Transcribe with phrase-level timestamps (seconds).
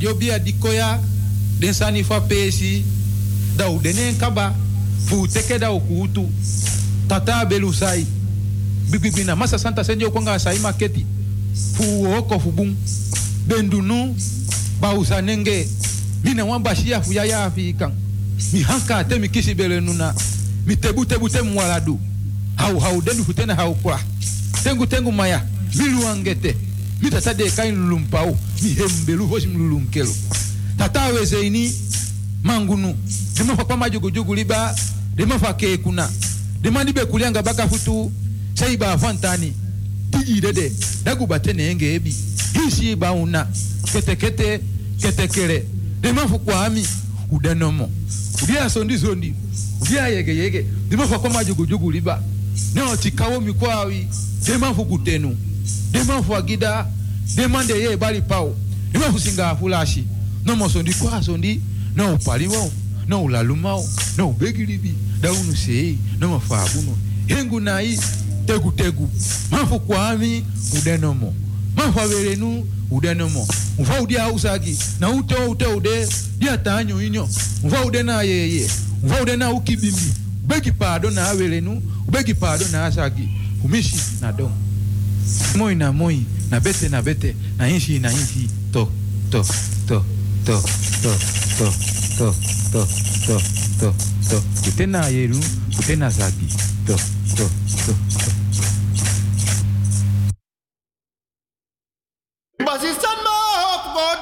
[0.00, 0.98] radio bia dikoya
[1.58, 2.82] den sani fa pesi
[3.56, 4.54] da u denen kaba
[5.06, 6.24] fu teke da ukutu
[7.08, 8.06] tata belu sai
[8.90, 11.04] bibibina masa santa senjo konga sai maketi.
[11.76, 12.74] Fu oko fu bum
[13.46, 14.16] bendunu
[14.80, 15.68] ba usanenge
[16.24, 17.52] mina wan bashia fu ya
[18.52, 20.14] mi hanka te kisi nuna.
[20.66, 22.00] Mi tebu tebu te mwaladu.
[22.56, 23.76] Hau hau denu fu hau
[24.64, 25.44] tengu tengu maya
[25.76, 26.56] milu angete
[27.02, 30.12] Mita sa dekain lulum pao, mi hembelu hoshim lulum kelo.
[30.78, 31.72] Tatawe zeini
[32.42, 32.94] mangunu.
[33.34, 34.74] Dema fa kwama jogo jogo liba,
[35.16, 36.10] dema fa ke kuna.
[36.62, 38.12] Dema nibe kulianga baka futu,
[38.54, 39.52] sai ba fantani.
[40.10, 40.72] Tiji dede,
[41.04, 42.14] dagu batene enge ebi.
[42.52, 43.46] Hisi ba una,
[43.92, 44.60] kete kete,
[45.00, 45.64] kete kere.
[46.00, 46.86] Dema fukwa ami,
[47.30, 47.90] udenomo.
[48.42, 49.34] Udia sondi sondi,
[49.80, 50.66] udia yege yege.
[50.88, 52.22] Dema fa kwama jogo jogo liba.
[52.74, 54.06] Neo tikawo mikwawi,
[54.46, 55.36] dema fukutenu.
[55.92, 56.86] Dema fu agida
[57.34, 58.54] dema de ye bali pao.
[58.92, 60.04] Dema fu singa fulashi.
[60.44, 61.60] No mo sondi kwa sondi
[61.96, 62.72] no paliwo
[63.08, 63.88] no ulalumao
[64.18, 66.96] no ubegilibi daunu sei no mafabuno.
[67.26, 67.98] Hengu nai
[68.46, 69.10] tegu tegu.
[69.50, 70.44] Mafu kwami
[70.78, 71.34] udenomo
[71.76, 73.48] mafu averenu udenomo
[73.78, 76.08] mfa udia usagi na ute ute ude
[76.38, 77.28] dia tanyo inyo.
[77.64, 78.70] Mfa ude na yeye
[79.04, 80.12] mfa ude na ukibimbi.
[80.44, 83.28] Ubegi pado na averenu ubegi pado na asagi
[83.62, 84.50] kumishi na dom
[85.56, 88.88] moi na moi na bete na bete na inshi na inshi to
[89.30, 89.42] to
[89.88, 90.04] to
[90.46, 90.56] to
[91.02, 91.12] to
[91.58, 91.68] to
[92.18, 92.28] to
[92.70, 92.82] to
[93.26, 93.34] to
[93.80, 93.88] to
[94.30, 95.38] to kutena yeru
[95.76, 96.48] kutena zagi
[96.86, 96.96] to
[97.36, 97.46] to
[97.86, 98.40] to to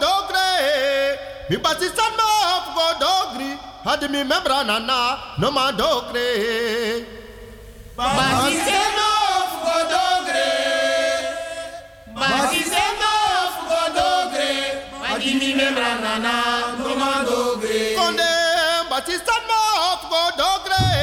[0.00, 1.18] dogre.
[1.50, 3.50] Mi basistan ma hop go dogri.
[3.84, 6.28] Had mi membra nana no ma dogre.
[7.96, 9.07] Basistan
[12.18, 13.08] Mas dizendo
[13.68, 16.42] voor dogre, magimi membrana na,
[16.82, 17.94] doma dogre.
[17.94, 18.32] Conde,
[18.88, 20.97] batista mo voor dogre.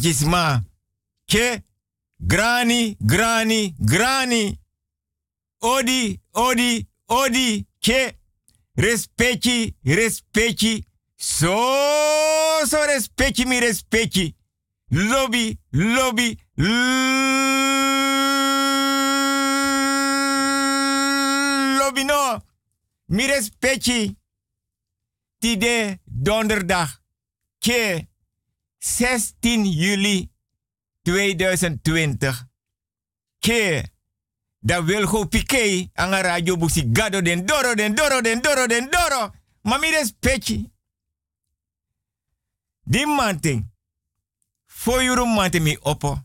[0.00, 0.64] Kompartisma.
[1.26, 1.62] Ke
[2.18, 4.58] grani, grani, grani.
[5.60, 8.14] Odi, odi, odi, ke
[8.76, 10.84] respecti, respecti.
[11.16, 11.54] So,
[12.66, 14.34] so respecti, mi respecti.
[14.90, 16.38] Lobby, lobby,
[21.78, 22.42] lobby no.
[23.08, 24.19] Mi respecti.
[31.36, 32.48] 2020.
[33.38, 33.84] Ke
[34.58, 38.90] da Wilgo Piqué aan een radio busi gado den doro den doro den doro den
[38.90, 39.30] doro.
[39.62, 40.70] Mami respecti.
[42.84, 43.70] Di manting.
[44.66, 45.26] Fo yuru
[45.60, 46.18] mi oppo.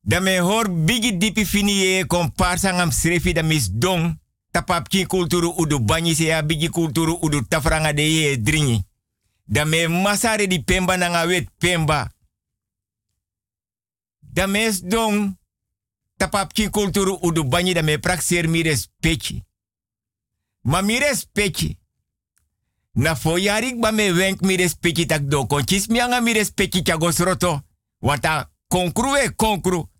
[0.00, 4.18] Da me hor bigi dipi fini ye komparsa ngam srefi da mis dong.
[4.50, 8.82] Tapap kin kulturu udu banyi se ya bigi kulturu udu tafranga de ye dringi.
[9.44, 12.10] Da me masare di pemba nanga wet pemba.
[14.38, 15.34] Da mes dong
[16.16, 19.42] tapap kin kulturu udu banyi da me praxer mi respecti.
[20.62, 21.78] Ma mi respecti.
[22.92, 27.18] Na fo yarik ba me wenk mi respecti tak do konchis mi mi respecti chagos
[27.18, 27.62] roto.
[27.98, 29.90] Want a konkru e konkru.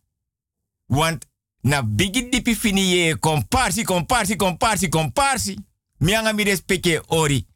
[0.86, 1.26] Want
[1.60, 5.56] na bigi dipi fini ye komparsi, komparsi, komparsi, komparsi.
[5.98, 7.46] Mi anga mi respecti ori.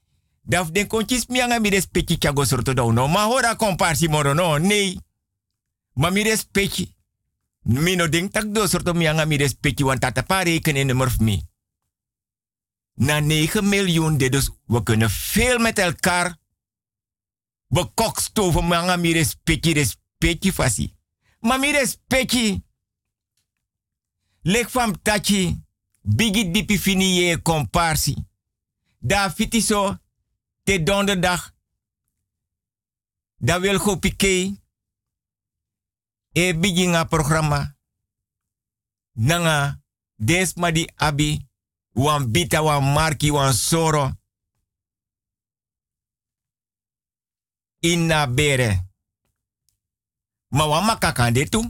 [0.43, 3.07] Daf den konchis mi anga mi respecti chagos roto do no.
[3.07, 4.97] Ma hora komparsi moro no, nee.
[5.93, 6.95] Ma mi respecti.
[7.63, 11.43] Mi ding tak do sorto mi anga mi respecti want tata pa rekenen nummer mi.
[12.95, 16.37] Na 9 miljoen dit dus we kunnen veel met elkaar
[17.69, 20.95] bekokstoven mi anga mi respecti respecti fasi.
[21.41, 22.63] Ma mi.
[24.43, 25.65] Lek fam tachi
[26.03, 28.17] bigi dipi fini ye komparsi.
[28.99, 29.99] Da fiti so
[30.63, 31.55] te donderdag.
[33.37, 34.62] Da wil go pikei
[36.33, 37.77] e bigi nga programma
[39.13, 39.81] nanga
[40.17, 41.47] desma di abi
[41.95, 44.23] wan bita wan marki wan soro
[47.83, 48.91] inna bere.
[50.49, 51.61] Ma wan makakan de tu.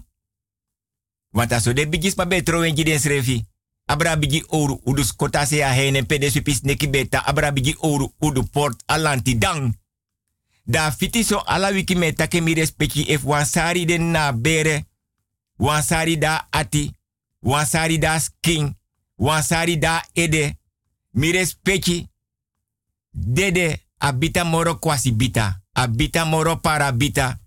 [1.33, 3.47] Want aso de bigis ma betro wenji den srefi.
[3.87, 8.13] Abra bigi oru udus kota se a hene pede supis neki beta abra bigi oru
[8.19, 9.75] udu port alanti dang
[10.65, 14.85] da fiti so ala wiki me take mi respecti if wansari den na bere,
[15.59, 16.93] wansari da ati,
[17.43, 18.75] wansari da skin,
[19.17, 20.57] wansari da ede,
[21.11, 22.09] mi respecti
[23.11, 27.41] dede abita moro kwasi bita, abita moro para bita,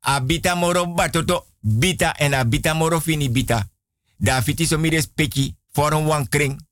[0.00, 3.68] abita moro batoto bita en abita moro fini bita.
[4.20, 6.66] Da fiti so mi respecti for een wan kring.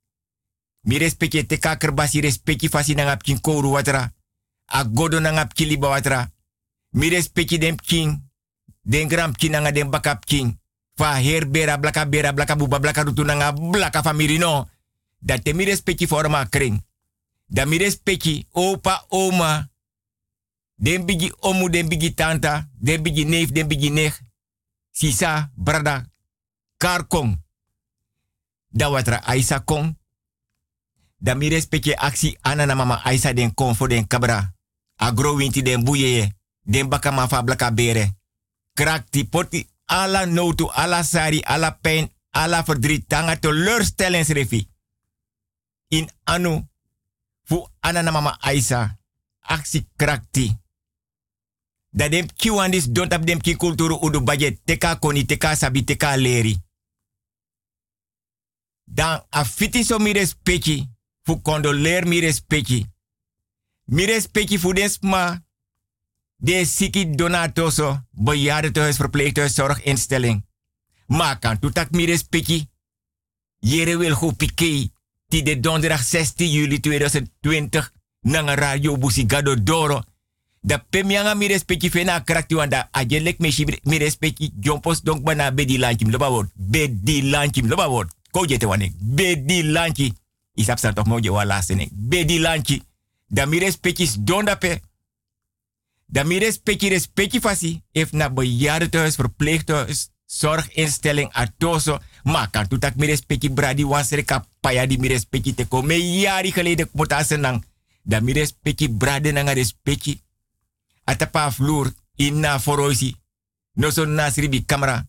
[0.80, 3.22] Mi respecti te kakerbasi respecti fasi nangap
[3.62, 4.15] watra
[4.66, 6.30] a godo na ngap kili bawatra.
[6.90, 8.22] Mi respecti dem king.
[8.82, 10.58] Den gram king nanga den bakap king.
[10.94, 14.68] Fa her bera blaka bera blaka buba blaka rutu nanga blaka famiri no.
[15.18, 16.84] Dat te mi respecti for ma kring.
[17.46, 19.70] Da mi respecti opa oma.
[20.74, 22.68] Den bigi omu den bigi tanta.
[22.72, 24.20] Den bigi neef den bigi nech.
[24.90, 26.10] Sisa brada.
[26.76, 27.44] Karkong.
[28.68, 29.96] Da watra aisa kong.
[31.18, 34.55] Da mi respecti aksi ana na mama aisa den konfo den kabra
[34.96, 38.14] agro winti den buye den baka mafa blaka bere.
[38.74, 44.68] Krakti poti ala notu, ala sari, ala pijn, ala verdriet, tanga teleurstellingsrefi.
[45.88, 46.68] In anu,
[47.44, 48.98] fu anana mama Aisa,
[49.40, 50.56] aksi krakti.
[51.90, 56.16] Da dem kiwandis don't have dem ki kulturu udu budget, teka koni, teka sabi, teka
[56.16, 56.56] leri.
[58.84, 60.88] Dan afiti so mi respecti,
[61.22, 62.86] fu condoleer mi respecti.
[63.86, 65.44] Mi respecti fu desma
[66.36, 70.44] de siki donatoso, bejaardentehuis, verpleeghuis, zorginstelling.
[71.06, 72.68] Maar kan toetak mi respecti.
[73.58, 74.90] Jere wil go pike,
[75.28, 80.02] ti de donderdag 16 juli 2020, nanga radio busigado doro.
[80.60, 85.78] Da pemianga mi respecti fena krakti wanda ajelek me mi respecti jompos donk bana bedi
[85.78, 86.50] lanchim loba word.
[86.54, 88.10] Bedi lanchim loba word.
[88.30, 88.66] Ko jete.
[88.98, 90.12] Bedi lanchi.
[90.54, 91.88] Isap sa toch moje wala senek.
[91.92, 92.82] Bedi lanchi.
[93.26, 94.80] Da mi respectis donda pe.
[96.06, 97.82] Da mi respecti respecti fasi.
[97.92, 102.00] If na bejaardentehuis, zorginstelling, atoso.
[102.22, 105.82] Maar kan toetak mi respecti bradi wansreka paya di mi respecti te ko.
[105.82, 107.64] Me jari geleden kmota senang.
[108.02, 110.22] Da mi respecti brade nanga respecti.
[111.04, 113.16] Atapa vloer inna foroisi.
[113.72, 115.06] No so nasri camera.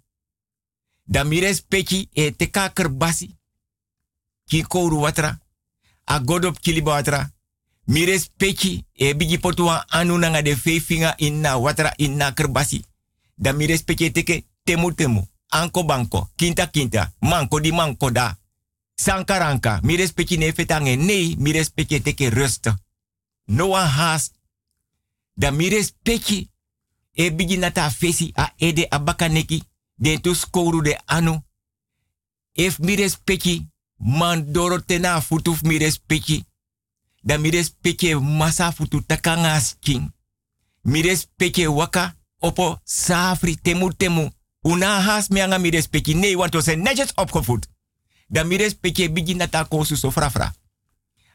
[1.03, 3.35] Da mi respecti e te kakerbasi.
[4.45, 5.39] Ki kouru watra.
[6.03, 7.36] A godop watra.
[7.87, 12.83] Mi respecti e bigi potua anu nanga de fefinga inna watra inna kerbasi.
[13.35, 15.27] Da mi respecte teke temu temu.
[15.47, 18.37] Anko banko, kinta kinta, manko di manko da.
[18.95, 20.95] Sankaranka, mi respecte ne fetange.
[20.95, 22.73] Nee, mi respecte teke rustig.
[23.45, 24.33] No one haast.
[25.33, 26.49] Da mi respecte
[27.13, 29.63] e nata fesi a ede abakaneki.
[29.95, 31.43] Den tu skoru de anu.
[32.53, 36.46] If mi respecte man doro tena futuf mi respecte.
[37.27, 40.13] Da mi respecte masa futu takanga skin.
[40.81, 44.31] Mi respecte waka opo safri temu temu.
[44.61, 45.69] Una has mi anga mi.
[46.03, 47.67] Nee, want we zijn netjes opgevoed.
[48.27, 50.55] Da mi respecte bigi nata kosu so frafra.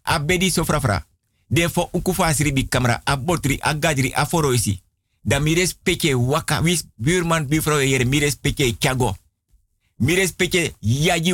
[0.02, 1.07] A bedi so frafra.
[1.46, 3.00] Den fo ukufa asribi kamera.
[3.05, 4.81] A botri, a gadri, a foroisi.
[5.20, 6.62] Da mi respecte waka.
[6.62, 8.07] Wis buurman, buurvrouw, hier.
[8.07, 9.16] Mi respecte kyago.
[9.96, 10.74] Mi respecte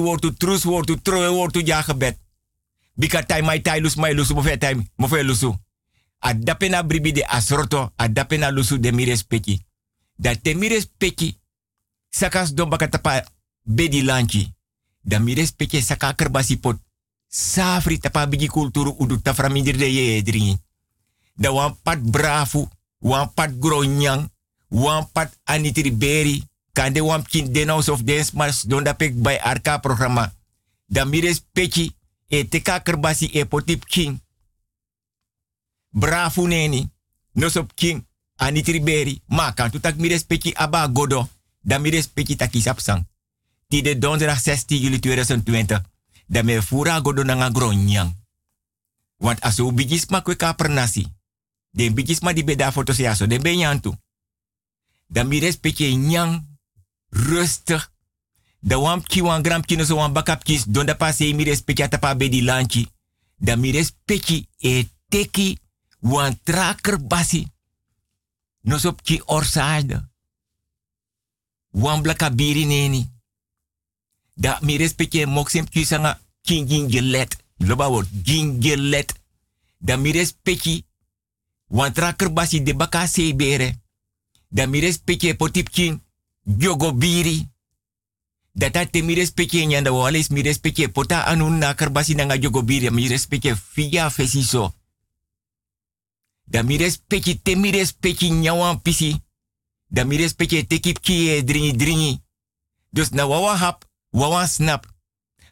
[0.00, 1.84] wortu, trus wortu, troe wortu, ja.
[2.98, 5.54] Bika tai mai tai lus mai lusu, mofe tai, mofe lusu.
[6.18, 9.58] A dapena bribi de asroto, a dapena lusu de mi respecte.
[10.16, 11.38] Da te mi respecte,
[12.11, 13.24] sakas don tapa
[13.62, 14.54] bedi lanchi.
[15.00, 16.80] Da mi respecte saka kerbasi pot.
[17.28, 20.58] Safri tapa bigi kulturu udu tafra de ye dringi.
[21.34, 24.28] Da wan pat brafu, wan pat gronyang,
[24.68, 29.38] wan pat anitri beri, kande wan kin denos of dance mars don da pek by
[29.40, 30.32] arka programma.
[30.87, 31.92] Da mi respecte
[32.28, 34.20] e teka kerbasi e potip king.
[35.90, 36.90] Brafu neni,
[37.32, 41.28] nosop king, anitri beri, ma kan tu tak mi respecte aba godo,
[41.60, 43.06] da mi respecte takisap sang.
[43.68, 45.82] Ti de donderdag 16 juli 2020,
[46.26, 48.14] da me fura godo nanga gronyang.
[49.16, 51.06] Want as u bigis ma kwe ka pernasi,
[51.70, 53.96] den bigis ma di beda foto se aso, den yantu.
[55.06, 56.46] Da mi respecte nyang,
[57.08, 57.90] rustig,
[58.60, 61.44] da wam ki wan gram kino so wan bakap kis, don da pa se mi
[61.44, 62.88] respecte atapa bedi lanchi.
[63.36, 65.58] Da mi respecte e teki
[66.00, 67.46] wan traker basi.
[68.60, 70.08] Nosop ki orsade.
[71.70, 73.10] Wan blaka biri neni.
[74.34, 77.36] Da mi respecte moksem kisanga king gingelet.
[77.56, 79.14] Loba word gingelet.
[79.78, 80.82] Da mi respecte
[81.66, 83.80] wan traker basi de baka se bere.
[84.48, 86.00] Da mi respecte potip king
[86.42, 87.48] jogo biri.
[88.58, 92.90] Data te mi respecte nyanda wales mi respecte pota anun na karbasi nanga jogo biri
[92.90, 94.74] mi respecte fiya fesiso.
[96.44, 99.22] Da mi respecte te mi respecte nyawan pisi.
[99.86, 102.22] Da mi respecte te kip kie dringi dringi.
[102.90, 104.86] Dus na wawa hap, wawa snap.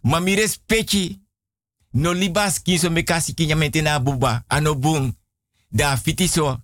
[0.02, 1.20] Ma mi respecte
[1.90, 3.34] no libas kinso me kasi
[3.82, 5.16] na buba ano boom.
[5.68, 6.60] Da fitiso.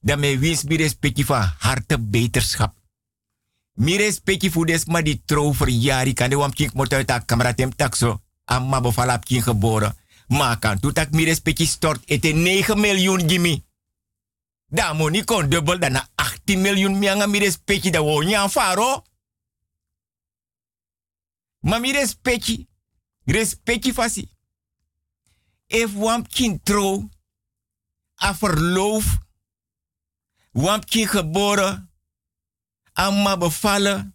[0.00, 2.83] Da me wins mi respecte van harte beterschap.
[3.74, 7.26] Mi respecti fu des ma di trouw verjari kan de wam kink mot uit tak
[7.26, 8.22] kamera tem takso.
[8.44, 9.96] Amma bofalap kin geboren.
[10.28, 13.64] Maar kan tu tak mi respecti stort ete 9 miljoen gimi.
[14.66, 19.02] Da moni kon dubbel dan na 18 miljoen mianga mi respecti da wo nyan faro.
[21.60, 22.68] Ma mi respecti.
[23.24, 24.28] Respecti fasi.
[25.66, 27.08] If wam kin trouw.
[28.14, 29.18] A verloof.
[30.52, 31.93] Wam geboren
[32.94, 34.14] amma bevallen.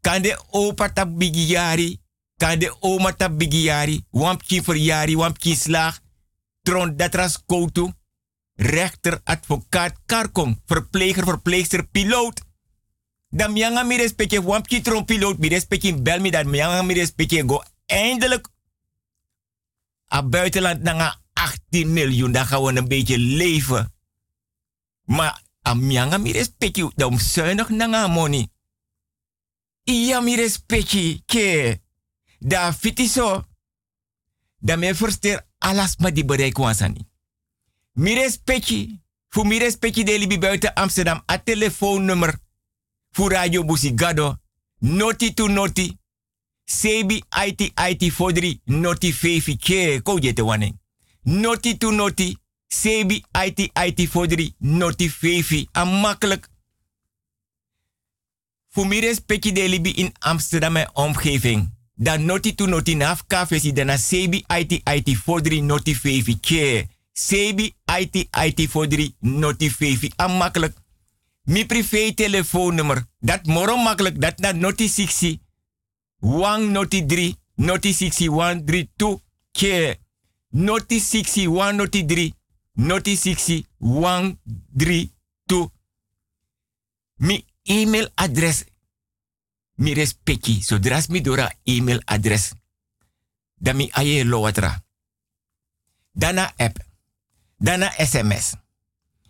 [0.00, 2.00] Kan de opa tap bigiyari.
[2.36, 4.04] Kan de oma tap bigiyari.
[4.10, 5.98] Wampje verjari, wampje slag.
[6.62, 7.92] Tron datras koutu.
[8.54, 10.60] Rechter, advocaat, karkom.
[10.66, 12.42] Verpleger, verpleegster, piloot.
[13.28, 15.38] Dan mianga mi respecte wampje tron piloot.
[15.38, 18.48] Mi respecte bel mi dat mianga mi respecte go eindelijk.
[20.12, 22.32] A buitenland nanga 18 miljoen.
[22.32, 23.92] Dan gaan we een beetje leven.
[25.04, 28.48] Maar Amianga mi respecti da um zuinig nanga money.
[29.84, 31.80] Iya mi respecti ke.
[32.38, 33.44] Da fiti so.
[34.58, 37.08] Da me verster alas ma di bereik wansani.
[37.92, 39.00] Mi respecti.
[39.28, 41.22] Fu mi respecti de libi buiten Amsterdam.
[41.26, 42.38] A telefoonnummer.
[43.10, 44.36] Fu radio busi gado.
[44.78, 45.98] Noti to noti.
[46.64, 48.60] Sebi IT IT fodri.
[48.64, 50.00] Noti fefi ke.
[50.02, 50.78] Ko jete waning.
[51.22, 52.36] Noti to noti.
[52.72, 55.68] Sebi IT IT fodri noti fefi.
[55.72, 56.48] Am makkelijk.
[58.68, 61.74] Fumires peki de libi in Amsterdam en omgeving.
[61.94, 66.86] Dan noti to noti naf kafesi dana sebi IT IT fodri noti fefi ke.
[67.12, 70.12] Sebi IT IT fodri noti fefi.
[70.16, 70.76] Am makkelijk.
[71.42, 73.06] Mi privé telefoonnummer.
[73.18, 74.20] Dat moro makkelijk.
[74.20, 75.36] Dat na 60.
[76.18, 77.34] Wang noti 3.
[77.54, 79.20] Noti 60 132
[79.52, 79.98] ke.
[80.48, 82.40] Noti 60 103
[82.72, 85.70] noti 60 132.
[87.16, 88.12] Mi e-mail.
[89.74, 90.62] Mi respecti.
[90.62, 92.02] Zodra mi dora e-mail.
[93.54, 94.84] Dan mi aye lowatra.
[96.12, 96.76] Dana app.
[97.56, 98.54] Dana sms.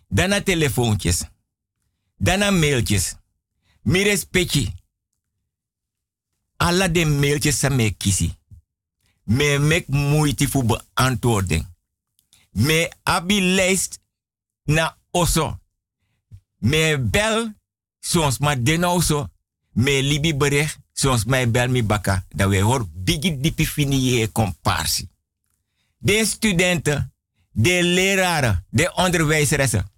[0.07, 1.23] Dana telefoontjes.
[2.17, 3.15] Dana mailtjes.
[3.81, 4.73] Mi respecti.
[6.57, 8.37] Alla de mailtjes sa me kisi.
[9.23, 11.72] Me mek moeite voor beantwoording.
[12.53, 13.99] Me abi lijst
[14.63, 15.59] na oso.
[16.57, 17.53] Me bel
[17.99, 19.27] soms ma den oso.
[19.71, 22.25] Me libi bericht soms mij bel mi baka.
[22.29, 25.09] Dat we hoor bigi dipi fini je comparsie.
[25.97, 27.13] De studenten,
[27.51, 29.91] de leraren, de onderwijzeressen.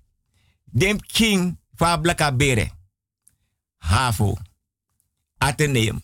[0.63, 2.69] De king van Blaka Bere.
[3.77, 4.37] HAVO,
[5.37, 6.03] Atheneum,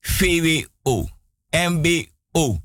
[0.00, 1.08] VWO,
[1.50, 2.60] MBO.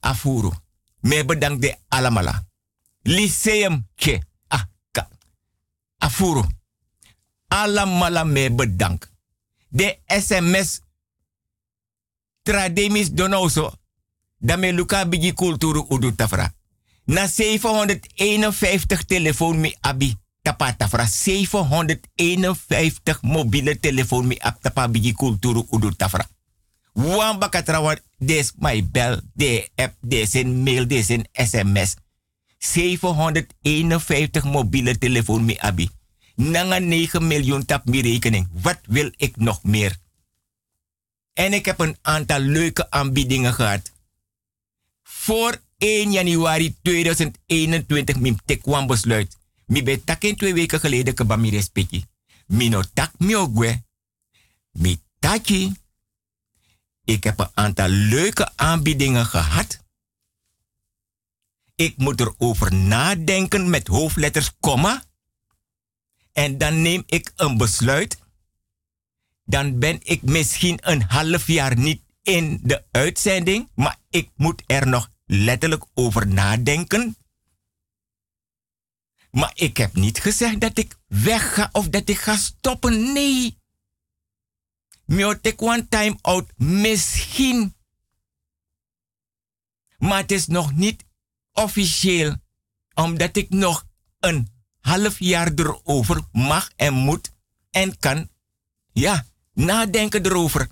[0.00, 0.63] Afuro.
[1.04, 2.44] Me bedankt de alamala.
[3.02, 4.20] Lyceum ke.
[4.48, 5.08] Ah, ka.
[5.98, 6.46] Afuro.
[7.48, 9.12] Alamala me bedankt.
[9.68, 10.80] De SMS
[12.42, 13.72] Trademis Donoso.
[14.38, 16.52] Dame Luca Bigi Kulturu Udu Tafra.
[17.04, 25.66] Na 751 telefoon mi abi tapa tafra 751 mobiele telefoon mi ap tapa bigi kulturu
[25.70, 26.26] udu tafra.
[26.94, 29.94] Wan bakatrawa des my bel, de app,
[30.32, 31.96] in mail, in sms.
[32.58, 35.88] 751 mobiele telefoon mi abi.
[36.36, 38.48] Nanga 9 miljoen tap mi rekening.
[38.52, 39.96] Wat wil ik nog meer?
[41.32, 43.92] En ik heb een aantal leuke aanbiedingen gehad.
[45.02, 49.36] Voor 1 januari 2021 mim tekwan besluit.
[49.66, 52.04] Mi be taken twee weken geleden ke mi respecti.
[52.46, 53.82] Mi no tak mi ogwe.
[54.72, 55.72] Mi taki.
[57.04, 59.78] Ik heb een aantal leuke aanbiedingen gehad.
[61.74, 65.04] Ik moet erover nadenken met hoofdletters komma.
[66.32, 68.18] En dan neem ik een besluit.
[69.44, 74.86] Dan ben ik misschien een half jaar niet in de uitzending, maar ik moet er
[74.86, 77.16] nog letterlijk over nadenken.
[79.30, 83.12] Maar ik heb niet gezegd dat ik wegga of dat ik ga stoppen.
[83.12, 83.62] Nee.
[85.06, 86.52] Mio take one time out.
[86.56, 87.74] Misschien.
[89.98, 91.04] Maar het is nog niet
[91.52, 92.36] officieel.
[92.94, 93.86] Omdat ik nog
[94.20, 94.48] een
[94.80, 97.32] half jaar erover mag en moet
[97.70, 98.28] en kan.
[98.92, 100.68] Ja, nadenken erover.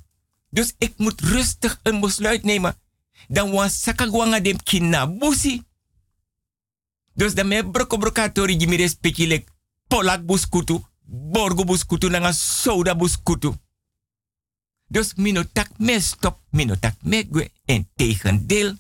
[0.51, 2.77] Dus ik moet rustig een besluit nemen.
[3.29, 5.63] Dan was sakagwanga dem kina busi.
[7.15, 9.49] Dus dan me broko brokatori jimi respecti lek
[9.89, 10.81] polak buskutu,
[11.33, 13.55] borgo buskutu nanga soda buskutu.
[14.93, 17.25] Dus minotak me stop, minotak me.
[17.65, 18.77] En tegendeel,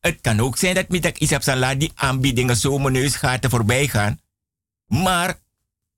[0.00, 4.20] het kan ook zijn dat mitak op zijn die aanbiedingen zo mijn neusgaten voorbij gaan.
[4.86, 5.38] Maar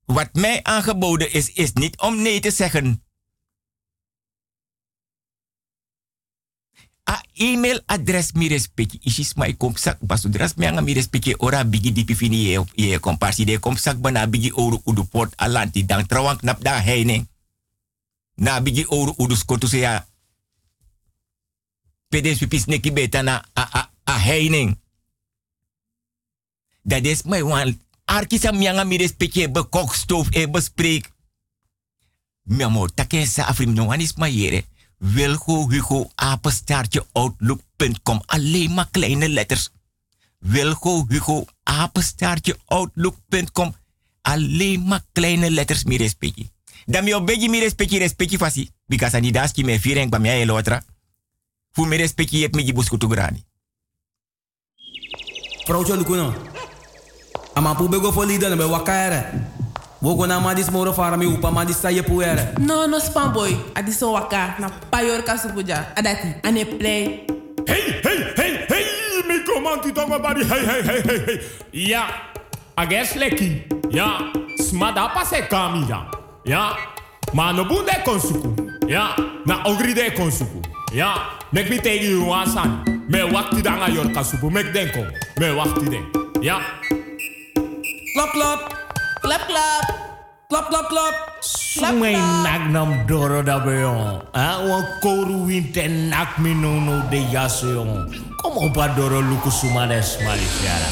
[0.05, 3.01] wat mij aangeboden is, is niet om nee te zeggen.
[7.09, 11.91] a email adres mi respecti isis mai komsak basudras mi anga mi respecti ora bigi
[11.95, 16.41] di pifini ye ye komparsi de komsak bana bigi oru udu port alanti dan trawang
[16.41, 17.23] nap da heine
[18.37, 20.07] na bigi oru udu skotu se ya
[23.23, 24.77] na a a a heining
[26.81, 31.11] dat is my wan arkisa mi anga mi respecti be kokstoof e bespreek
[32.43, 34.63] mi amo takesa afrim no anis ma yere
[34.99, 38.21] Wilgo Hugo apenstaartje outlook.com.
[38.25, 39.69] Alleen maar kleine letters.
[40.39, 43.75] Wilgo Hugo apenstaartje outlook.com.
[44.21, 46.49] Alleen maar kleine letters mi respecti.
[46.87, 48.71] Dan mi obeji mi respecti respecti fasi.
[48.87, 50.81] Because ani daski me fireng ba mi aye lotra.
[51.75, 53.43] Fu mi respecti yep mi jibus kutu grani.
[55.67, 56.33] Vrouwtje Lukuno.
[57.55, 59.23] Ama pu bego foli dan be wakare.
[60.01, 62.53] Wogo na madis moro fara mi upa madis sa yepu ere.
[62.59, 63.51] No, no spam boy.
[63.75, 65.93] Adi so waka na payor kasupuja.
[65.95, 66.35] Adati.
[66.43, 67.25] Ane play.
[67.67, 68.85] Hey, hey, hey, hey,
[69.27, 71.39] mi komanti tongo bari, hey, hey, hey, hey, hey.
[71.73, 72.07] Ja,
[72.77, 73.67] ages leki.
[73.91, 74.31] Ja,
[74.69, 76.07] smada pase kami ja.
[76.47, 76.77] Ja,
[77.33, 78.55] ma no bunde konsuku.
[78.87, 79.11] Ja,
[79.43, 80.63] na ogri de konsuku.
[80.95, 82.87] Ja, mek mi tegi you wasan.
[83.09, 85.03] Me wakti danga yor kasupu, mek denko.
[85.39, 86.07] Me wakti den.
[86.41, 86.61] Ja.
[88.15, 88.59] Klap, klap.
[89.21, 89.85] Klap, klap.
[90.47, 91.15] Klap, klap, klap.
[91.43, 94.23] Sumay nak nam doro da beyon.
[94.33, 98.07] Ah, wan koru winte nak mi no no de yaso yon.
[98.39, 100.89] Kom op a doro luku sumades malifiara.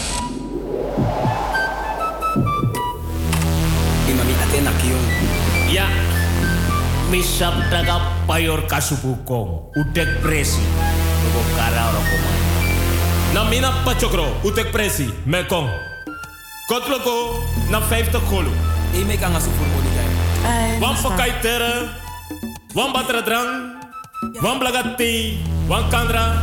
[4.11, 5.14] Imami ate nakiyon.
[7.15, 9.71] Misap taga payor kasupu kong.
[9.79, 10.59] Utek presi.
[11.23, 12.39] Togo kara oro komay.
[13.31, 15.63] Na mina pachokro, utek presi, me kong.
[16.67, 17.39] Kotloko,
[17.71, 18.51] na 50 golu.
[18.91, 20.11] E me kan asu voor modi kay.
[20.83, 21.87] Wan pakai tere,
[22.75, 23.79] wan batra drang,
[24.43, 25.39] wan blagati,
[25.71, 26.35] wan kandra.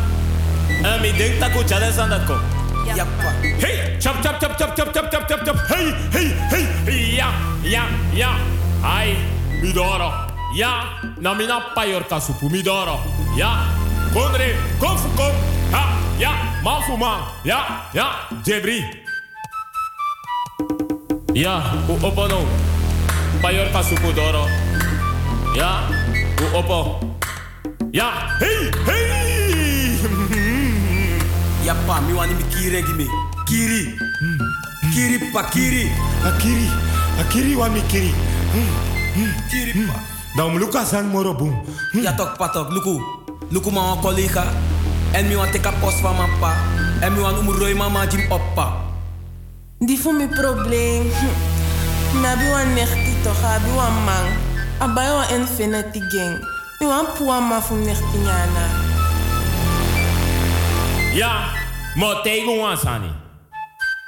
[0.88, 2.40] En mi denk taku chades kom.
[2.96, 3.28] Yappa.
[3.61, 5.56] Hey, chap chap chap chap chap chap chap chap chap.
[5.68, 6.64] Hey, hey, hey.
[7.20, 7.28] Ja,
[7.61, 7.85] ja,
[8.16, 8.32] ja.
[8.80, 9.20] Ai,
[9.61, 10.21] midoro.
[10.54, 13.00] Ja, na mina payor kasupu midoro.
[13.36, 13.64] Ja,
[14.12, 15.32] konre, kom fu kom.
[15.72, 15.82] Ha,
[16.20, 17.20] ja, man fu man.
[17.44, 18.06] Ja, ja,
[18.44, 18.84] Jebri.
[21.34, 22.44] Ja, u opo no.
[23.42, 24.46] Payor kasupu doro.
[25.56, 25.88] Ja,
[26.42, 27.00] u opo.
[27.92, 29.02] Ja, hey, hey.
[31.66, 32.82] Ya pa, mi wani mi kiri.
[33.48, 33.96] Kiri.
[34.94, 35.88] Kiri pa, kiri.
[36.26, 36.68] Akiri,
[37.20, 38.12] akiri wa mikiri.
[39.50, 40.12] Kiri pa.
[40.34, 41.52] Dan luka san moro boom.
[41.92, 43.00] Ja tok patok, luku.
[43.50, 44.44] Luku ma wan collega.
[45.12, 46.56] En mi wan teka post van mijn pa.
[47.00, 48.72] En mi wan umroi mama jim oppa.
[49.78, 51.02] Die voor mijn probleem.
[51.10, 51.26] Hm.
[52.22, 54.26] Nabi wan nechti toch, abi wan man.
[54.78, 56.48] Abai wan infinity gang.
[56.78, 58.66] Mi wan puwa ma fu nechti nyana.
[61.14, 61.44] Ja,
[61.94, 63.10] maar tegen ons sani.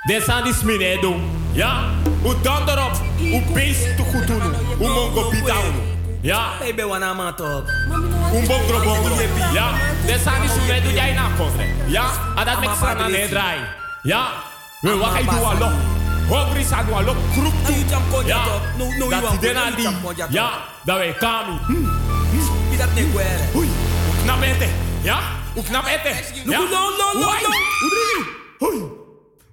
[0.06, 1.16] De san dis minedo.
[1.52, 1.84] Ja,
[2.24, 2.96] u dan erop.
[3.20, 4.54] U beest te goed doen.
[4.80, 5.93] U mongo pitauno.
[6.24, 7.68] Ja, Hey, be wana ma tok.
[8.32, 9.14] un bongro bongro.
[9.52, 9.72] Ja,
[10.06, 11.66] de san dis minedo jij na kondre.
[11.86, 13.58] Ja, adat mek sana ne drai.
[14.02, 14.28] Ja,
[14.80, 15.70] we wakai du alo.
[16.28, 17.74] Hongri sa du alo kruk tu.
[18.26, 18.44] Ja.
[18.78, 19.82] No, no, dat you die want dena you di.
[19.82, 20.32] jam ko jato.
[20.32, 20.50] Ja,
[20.84, 21.58] dat we kami.
[22.70, 23.44] Bi dat ne kwere.
[23.54, 24.68] Oei, u knap ete.
[25.02, 25.18] Ja,
[25.56, 26.12] u knap ete.
[26.44, 27.28] Ja, no, no, no, no.
[27.84, 28.24] u drie.
[28.58, 28.82] Oei,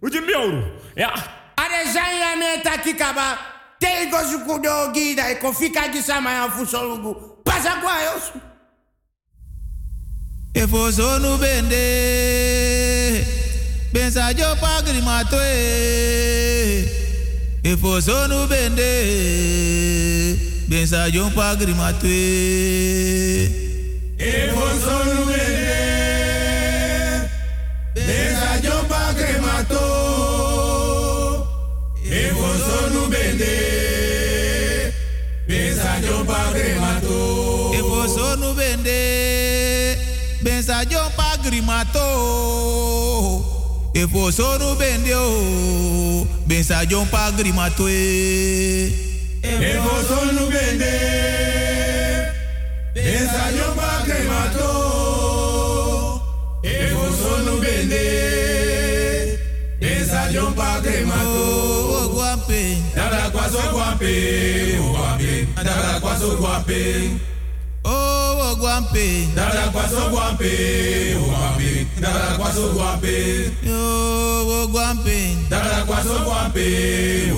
[0.02, 0.64] u je mioru.
[0.96, 1.12] Ja.
[1.56, 3.38] Ade zanya me takikaba.
[3.82, 7.16] Tego sukudo gida e kofika gisama ya fusolugu.
[7.44, 8.34] Pasa kwa yosu.
[10.54, 11.82] Efo sonu bende
[13.94, 15.48] Bensa jo pagri matwe
[17.64, 18.92] Efo sonu bende
[20.70, 22.18] Bensa jo pagri matwe
[24.18, 26.01] Efo sonu bende
[32.12, 33.54] Efo sonu bende
[35.48, 37.72] Bensa jompa cremato.
[37.74, 39.98] Efo sonu bende
[40.44, 42.08] Bensa jo pagri mato
[43.94, 48.92] Efo sonu bende o Bensa jo pagri matwe
[49.44, 50.94] Efo sonu bende
[52.94, 54.70] Bensa jompa cremato
[56.64, 58.04] Efo sonu bende
[59.80, 61.91] Bensa jompa Dabra
[63.52, 67.12] kwaso guampe Guampe Dabra kwaso guampe
[67.84, 68.11] Oh,
[68.62, 70.50] guampe Dabra kwaso guampe
[71.18, 76.66] Guampe Dabra kwaso guampe Yo, guampe Dabra kwaso guampe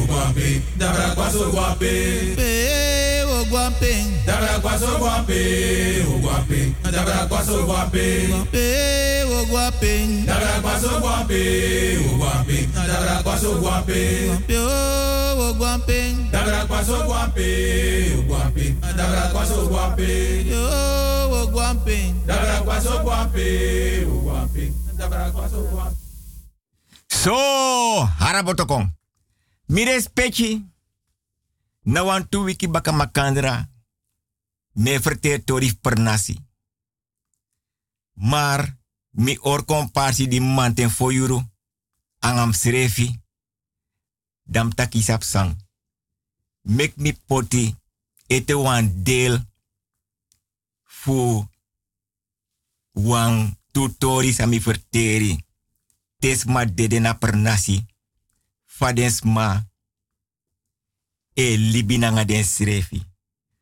[0.07, 1.91] Guampe Dabra kwaso guampe
[2.37, 3.93] Eh, oh, guampe
[4.25, 13.23] Dabra kwaso guampe Guampe Dabra kwaso guampe Eh, oh, guampe Dabra kwaso guampe Guampe Dabra
[13.23, 14.67] kwaso guampe Yo,
[15.39, 17.47] oh, guampe Dabra kwaso guampe
[18.27, 20.63] Guampe Dabra kwaso guampe Yo,
[21.13, 26.01] oh, guampe Dabra kwaso guampe Guampe Dabra kwaso guampe
[27.23, 27.35] So,
[28.19, 28.89] harabotokong.
[29.67, 30.65] Mire spechi.
[31.85, 33.69] Na wan tu wiki baka makandra.
[34.75, 36.35] Me verteer torif per nasi.
[38.13, 38.77] Maar,
[39.09, 41.39] mi or komparsi di manten fo yuru.
[42.19, 43.21] Angam srefi.
[44.43, 45.55] Dam taki sap sang.
[46.61, 47.75] Mek mi poti.
[48.27, 49.39] Ete wan deel.
[51.03, 51.45] Fu.
[52.93, 55.35] Wan tutori sami verteri
[56.17, 57.85] tesma dede na per nasi.
[58.63, 59.59] Fadens ma
[61.33, 63.03] e libinanga den srefi.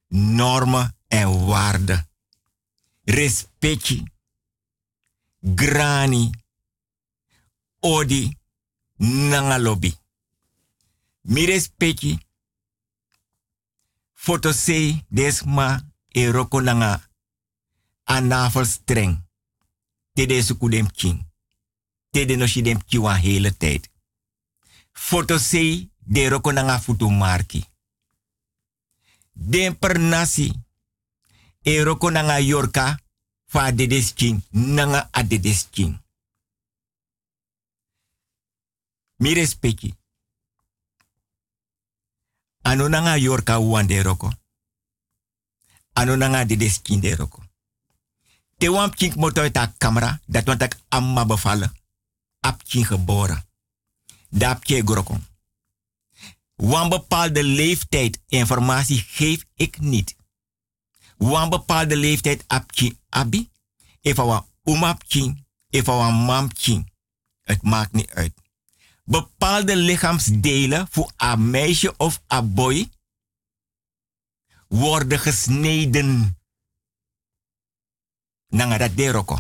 [0.08, 2.10] Normen en waarden.
[3.04, 4.04] Respecti.
[5.40, 6.30] Grani.
[7.80, 8.38] Odi.
[8.98, 9.98] Nanga lobby.
[11.22, 12.20] Mi respecti.
[14.14, 17.11] Foto sei desma e roko nanga
[18.12, 19.14] a navel streng.
[20.14, 21.32] Tede suku dem king
[22.12, 23.90] tede no shi dem kiwa hele tijd.
[24.92, 27.66] Foto sei de roko nanga futu marki.
[29.32, 30.54] Den per nasi.
[31.62, 33.00] E roko nanga yorka
[33.46, 36.00] fa dedes king nanga a dedes king.
[39.16, 39.96] Mi respecti.
[42.62, 44.32] Ano nanga yorka wan de roko.
[45.94, 47.51] Ano nanga dedes king de roko.
[48.62, 51.74] Te wan king moto ta camera dat want ik amma bevallen
[52.40, 53.46] apje geboren.
[54.30, 55.26] Dapje grokon.
[56.56, 60.16] Wan bepaalde leeftijd informatie geef ik niet.
[61.18, 63.50] Wan bepaalde leeftijd apje abi.
[64.02, 65.36] Even wa umapje,
[65.70, 66.84] even wa mamtje.
[67.42, 68.34] Het maakt niet uit.
[69.04, 72.90] Bepaalde lichaamsdelen voor een meisje of een boy
[74.68, 76.36] worden gesneden.
[78.52, 79.40] Nanga dat de roko.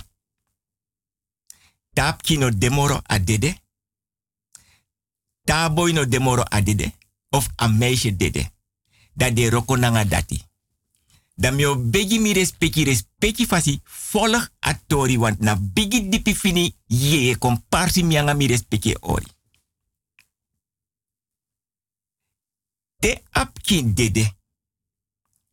[1.93, 3.59] Tap kino demoro adede.
[5.43, 6.93] Taboy no demoro adede.
[7.29, 8.51] Of a meisje dede.
[9.13, 10.43] Dat de roko nanga dati.
[11.35, 17.37] Dan mio begi mi respecti respecti fasi volg atori want na bigi dipi fini ye
[17.37, 19.25] komparsi mianga mi respecti ori.
[22.99, 24.35] Te apkin dede.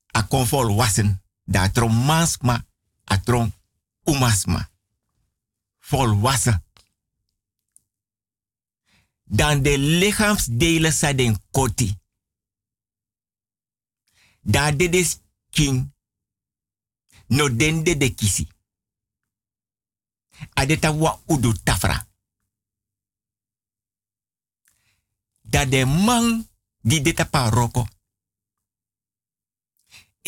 [0.06, 1.22] A kon volwassen.
[1.44, 2.04] Da tron
[3.08, 3.14] mansma.
[3.14, 3.52] A tron
[4.04, 4.70] umasma.
[5.78, 6.64] Volwassen.
[9.24, 11.98] Dan de lichaamsdelen sa den koti.
[14.40, 15.18] Da dede
[15.50, 15.92] king.
[17.26, 18.48] No den de kisi.
[20.54, 22.06] Adeta wa udu tafra.
[25.42, 26.48] Da de man
[26.80, 27.88] di deta pa roko.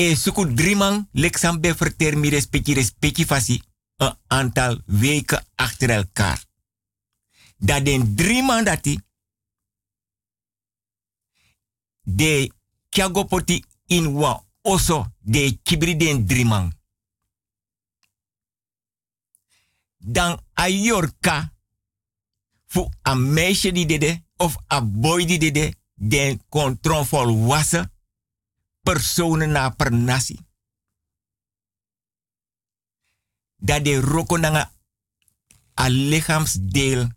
[0.00, 3.62] E suku driman leksam be verter mi respecti respecti fasi
[3.96, 6.44] een aantal weken achter elkaar.
[7.56, 9.00] Dat den driman dati
[12.02, 12.52] de
[12.88, 16.72] kiagopoti in wa oso de kibri den driman.
[19.98, 21.53] Dan ayorka
[22.66, 27.92] fu a meisje die dede of a boy die dede den kontron volwassen
[28.83, 30.39] personen na per nasi.
[33.57, 34.72] Dat de roko nanga
[35.81, 37.09] a lichaamsdeel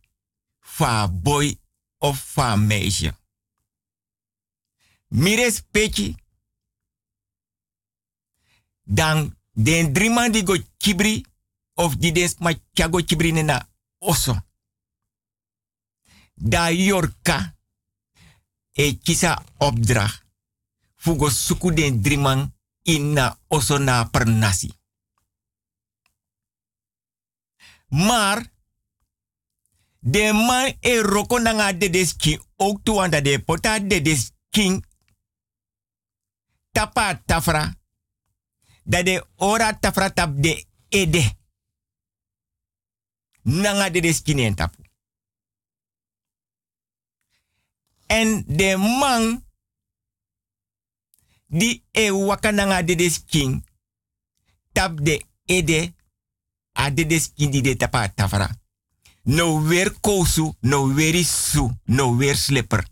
[0.59, 1.59] van boy
[1.97, 3.15] of van meisje.
[5.07, 5.61] Mires.
[8.83, 11.25] Dan den drie man die go kibri
[11.73, 14.41] of die den sma chago kibri na oso.
[16.33, 17.55] Da yorka
[18.71, 20.22] e kisa opdracht
[21.03, 24.71] fugo suku den driman inna oso na per nasi.
[27.87, 28.51] Maar
[29.99, 34.85] de man e roko nanga de deski ook toe aan dat de pota de desking
[36.71, 37.75] tapa tafra
[38.83, 41.35] dat de ora tafra tap de ede
[43.41, 44.81] nanga de deski nen tapu.
[48.07, 49.43] En de man
[51.53, 53.63] di e wakananga de des king
[54.71, 55.93] tap de ede
[56.73, 58.49] a de des king di de tapa tafara.
[59.23, 62.87] No weer kosu, no weer su, no weer slipper.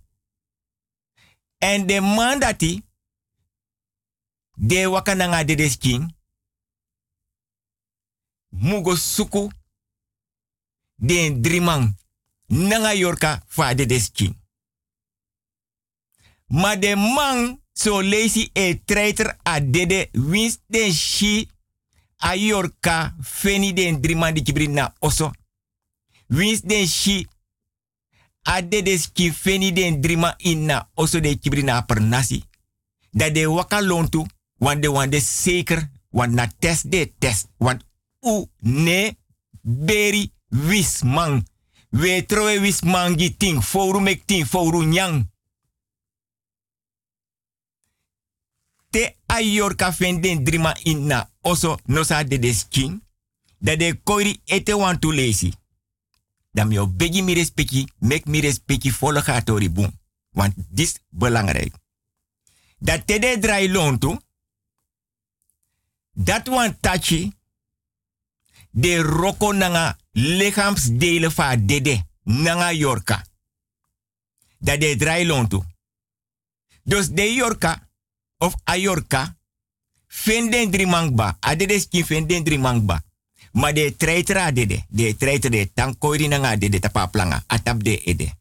[1.57, 2.85] En de man dati
[4.53, 6.15] de wakananga de des king
[8.49, 9.49] mugo suku
[10.95, 11.97] de driman
[12.47, 14.39] nanga yorka fa de des king.
[16.47, 21.49] Maar de man so lazy e treiter a dede wins den shi
[22.17, 25.31] a yorka feni den driman di kibri na oso.
[26.27, 27.27] Wins den shi
[28.43, 32.43] a dede ski feni den drima inna oso de kibri na per nasi.
[33.11, 34.25] Dat de waka lontu,
[34.57, 37.83] want de want de zeker, want na test de test, want
[38.19, 39.17] u ne
[39.61, 41.47] beri wis man.
[41.89, 44.47] We trowe wis man gi ting, foru mek ting,
[44.89, 45.30] nyang.
[48.91, 53.01] Te ayor ka fenden drima inna oso nosa de deskin
[53.57, 55.53] da de koiri ete wan tu lesi.
[56.51, 59.99] Dan mi begi mi respecti, mek mi respecti volle gatori boom.
[60.31, 61.75] Want dis belangrijk.
[62.77, 64.19] Dat te de draai lontu,
[66.11, 67.33] dat wan tachi,
[68.69, 73.25] de roko nanga lichaamsdelen va dede, nanga yorka.
[74.57, 75.63] Dat de draai lontu.
[76.83, 77.89] Dus de yorka,
[78.41, 79.37] of ayorka,
[80.07, 81.37] vinden drie mangba.
[81.39, 83.03] Adede skin vinden drie mangba.
[83.51, 88.33] Maar de treitra dede, de treitra de tankoiri nanga dede tapaplanga, atap de ede.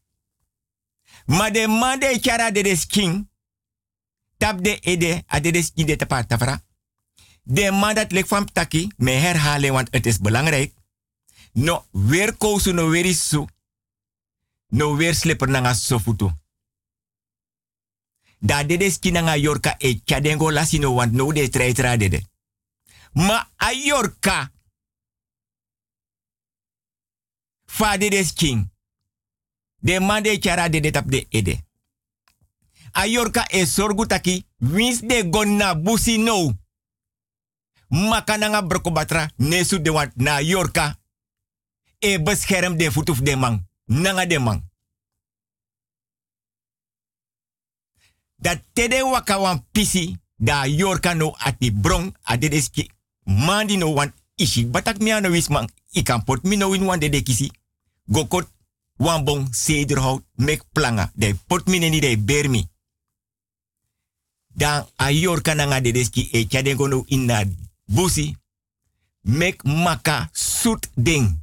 [1.25, 3.29] Maar de man de chara dede skin,
[4.37, 6.63] tap de ede, adede skin de tapa.
[7.43, 10.73] De man dat lek van taki, me herhalen, want het is belangrijk.
[11.53, 13.47] No, weer kozen, no weer is zo.
[14.67, 16.31] No weer slipper nanga sofutu
[18.41, 22.25] da dede skinanga yorka e chadengo lasino want no de treitra dede.
[23.13, 24.51] Ma a yorka
[27.65, 28.71] fa dede skin.
[29.77, 31.63] De man de chara dede tap de ede.
[32.91, 36.53] A yorka e sorgu taki wins de gonna busi no.
[37.87, 40.99] Makananga brokobatra nesu de want na yorka
[41.99, 43.67] e bescherm de futuf de man.
[43.85, 44.70] Nanga de man.
[48.41, 52.89] Dat tede waka wan pisi Da yorka no ati brong a dedeski.
[53.23, 54.65] Mandi no wan ishi.
[54.65, 55.69] Batak mi ano wisman.
[55.93, 57.51] I kan pot mi no in wan dede kisi.
[58.05, 58.47] Gokot
[58.97, 61.11] wan bon sederhout mek planga.
[61.13, 62.69] De pot mi de bermi.
[64.47, 67.43] Dan a yorka na nga dedeski e chaden gono in na
[67.85, 68.35] busi.
[69.21, 71.39] Mek maka sut ding.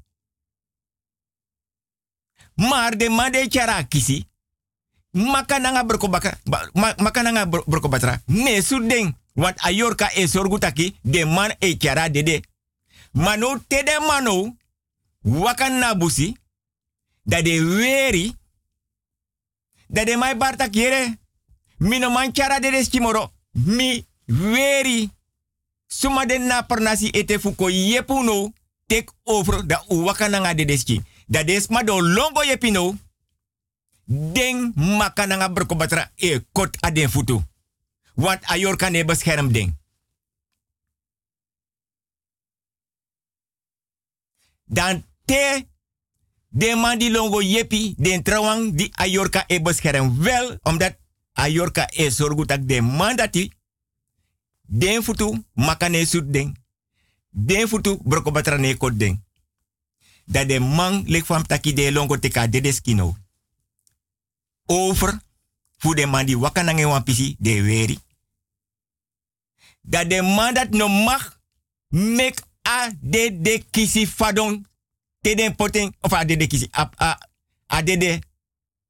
[2.55, 4.26] Maar de kisi.
[5.18, 6.38] Maka nanga brokobaka.
[6.46, 8.20] ba- ma- Maka nanga bro- brokobatra.
[8.26, 8.62] Ne.
[9.34, 10.94] Want ayorka e sorgutaki.
[11.02, 12.42] De man e chara dede.
[13.12, 14.56] Mano tede mano.
[15.24, 16.36] Wakan na busi.
[17.24, 18.34] Da de weri.
[19.88, 21.18] Da de mai barta kiere.
[21.78, 23.30] Mino man chara dede skimoro.
[23.52, 25.10] Mi weri.
[25.86, 28.52] Suma den na pernasi ete fuko yepuno.
[28.86, 31.00] Take over da uwaka nanga dede ski.
[31.26, 32.96] Da des ma do longo yepino.
[34.11, 37.42] Den maka nanga berkobatra e kot aden futu.
[38.14, 39.76] Want ayor kan e bescherm ding.
[44.64, 45.66] Dan te
[46.48, 50.96] de man die longo yepi den trouwang di ayorka e bescherm wel omdat
[51.32, 53.52] ayorka e sorgu tak de man dati
[54.62, 56.56] den futu makane sut ding.
[57.28, 59.20] Den futu brokobatra ne kot ding.
[60.24, 63.16] Dat de man lik van taki de longo teka de deskino.
[64.70, 65.20] Over
[65.78, 67.98] fu de man die wakanange wan pisi de weri.
[69.80, 71.40] Dat de man dat no mag
[71.88, 74.66] mek a de de kisi fadon
[75.20, 77.18] te den poten of a de de kisi a, a,
[77.66, 78.18] a de de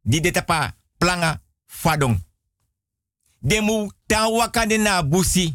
[0.03, 2.27] di de tapa planga fadon.
[3.39, 5.55] De mu tan wakande na busi.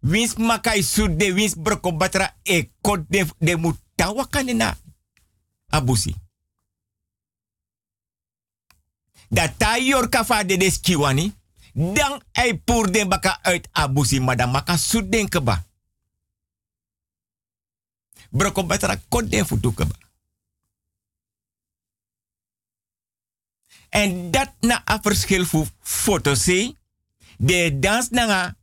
[0.00, 4.76] Wins makai sud de wins broko batra e kod de, de mu wakande na
[5.68, 6.14] abusi.
[9.28, 11.34] Dat ta yor kafa de des kiwani.
[11.72, 15.64] Dan ei pour den baka uit abusi madam maka sud den keba.
[18.30, 19.94] Broko batra kod den futu keba.
[23.88, 26.76] En dat na a verschil fu foto see.
[27.38, 28.56] De dans nanga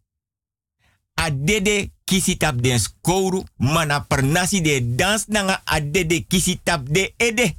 [1.13, 3.43] a dede kisi tap den skoru.
[3.55, 7.55] Mana per nasi de dans nanga a dede kisi tap de ede.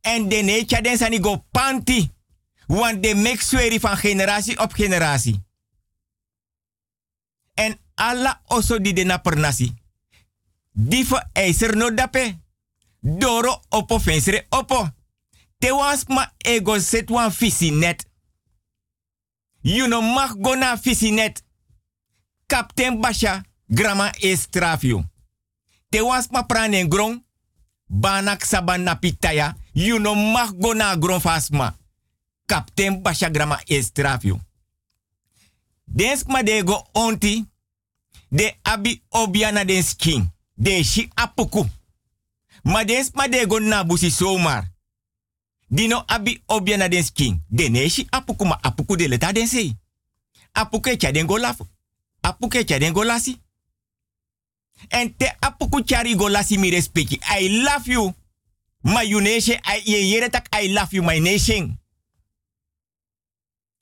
[0.00, 2.10] En de necha den sani go panti.
[2.66, 5.44] Want de mek sweri van generatie op generatie.
[7.54, 9.74] En alla oso di de na per nasi.
[10.72, 12.38] Die eiser no dape.
[13.00, 14.88] Doro opo fensere opo.
[15.58, 17.32] Te was ma ego set wan
[17.78, 18.06] net.
[19.60, 21.42] You no mag go na net.
[23.00, 25.04] Basha, grama estrafio.
[25.88, 27.24] Te was ma pranen grong.
[27.86, 29.56] Banak saban na pitaya.
[29.72, 31.74] You no mag go na grong fasma.
[32.46, 34.40] Kapten Basha grama estrafio.
[35.86, 37.44] Dens ma de go onti.
[38.30, 40.30] De abi obiana den skin.
[40.54, 41.66] De shi apuku.
[42.64, 43.58] Ma dens ma de go
[44.10, 44.64] somar.
[45.68, 47.40] Dino abi obiana den skin.
[47.48, 49.76] De neshi apuku ma apuku de leta den sei.
[50.52, 51.66] Apuku echa den go lafu.
[52.92, 53.38] Go lasi.
[54.88, 57.18] En te apuku chari go lasi mi respecti.
[57.22, 58.14] I love you.
[58.82, 61.78] You nation, I ye yere tak I love you my nation.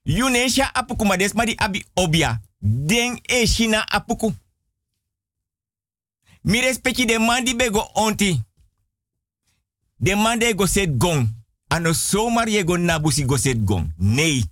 [0.05, 2.41] Nation apuku ma des ma di abi obia.
[2.61, 4.33] Den e shina apuku.
[6.43, 8.41] Mi respecti de mandi bego onti.
[10.01, 11.29] De mande go set gong.
[11.69, 13.93] Ano zomaar je go nabusi go set gong.
[13.97, 14.45] Nee.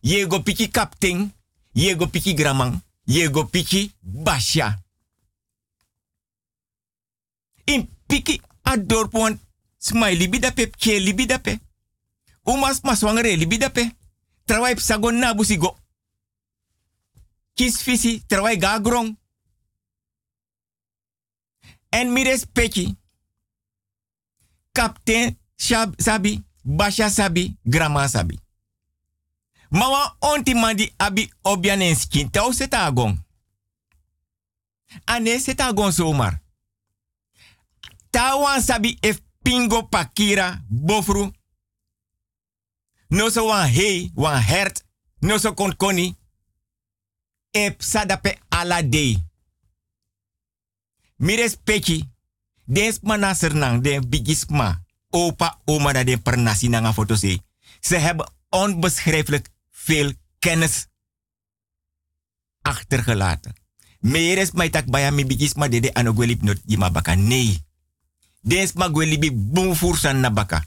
[0.00, 1.32] Je go piki kapten.
[1.72, 2.80] Je go piki gramang.
[3.04, 4.78] Je go piki basha.
[7.64, 8.40] In piki
[9.84, 11.60] ador pon smiley bidape, ke libidape.
[12.46, 13.90] Umas maswangere libidape.
[14.46, 15.76] Trawai psago nabusi go.
[17.54, 19.16] Kis fisi, trawai ga grong.
[21.90, 22.96] En mi respecti.
[24.72, 25.36] Kapten
[25.98, 28.38] sabi, basha sabi, grama sabi.
[29.70, 33.18] Mawa onti mandi abi obianen skin, tau seta agong.
[35.06, 36.40] Ane seta agong somar.
[38.10, 41.28] Tawan sabi if pingo pakira bofru.
[43.08, 44.80] No so wan hei, wan hert,
[45.20, 46.16] no so kon koni.
[47.50, 49.20] Ep sadape ala day.
[51.16, 52.08] Mires peki,
[52.64, 57.38] des den bigisma opa, oma dat de per nasi nanga foto se.
[57.80, 60.86] Ze hebben onbeschrijfelijk veel kennis
[62.62, 63.54] achtergelaten.
[64.00, 67.14] Meres mai tak baya mi bigis ma dede ano gwelip not yima baka.
[67.14, 67.60] Nee.
[68.44, 70.60] Des ma gwelibi boom fursan na baka.
[70.60, 70.66] Te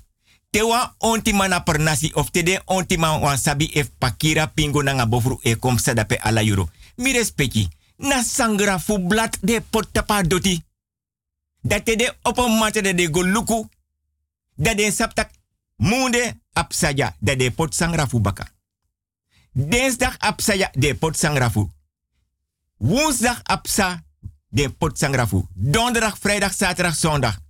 [0.50, 4.48] te wan onti mana per nasi of te den onti man wan sabi ef pakira
[4.48, 6.70] pingo nanga bofru e kom sadape ala euro.
[6.96, 7.70] Mi respecti.
[7.98, 10.64] Na sangra fu blat de potapa doti.
[11.62, 13.68] Dat te de op een de de go luku.
[14.56, 15.30] Dat de saptak
[15.76, 17.16] munde apsaja.
[17.20, 18.48] Dat de pot sangra fu baka.
[19.52, 21.70] Dinsdag apsaja de pot sangra fu.
[22.78, 24.04] Woensdag apsa
[24.50, 25.46] de pot sangra fu.
[25.54, 27.46] Donderdag, vrijdag, zaterdag, zondag.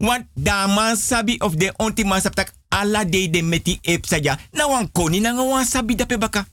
[0.00, 4.38] Want da man sabi of de onti man saptak ala de de meti epsaja.
[4.52, 6.46] Na wan koni na wan sabi dape baka.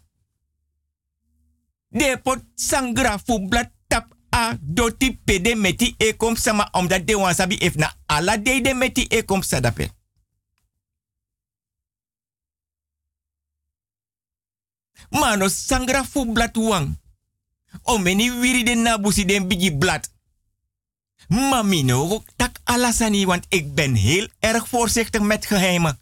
[1.89, 7.15] De pot sangra fu blat tap a doti pede meti e kom sama omdat de
[7.15, 9.91] wan sabi if na ala de de meti e kom sadape.
[15.09, 16.97] Mano sangra fu blat wang.
[17.83, 20.16] O wiri de nabusi den bigi blat.
[21.27, 25.99] Mamino, tak alasani, want ik ben heel erg voorzichtig met geheimen.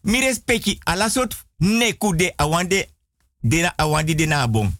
[0.00, 2.88] Mi respecti ala soort neku de awande
[3.40, 4.78] de na awandi de na bon.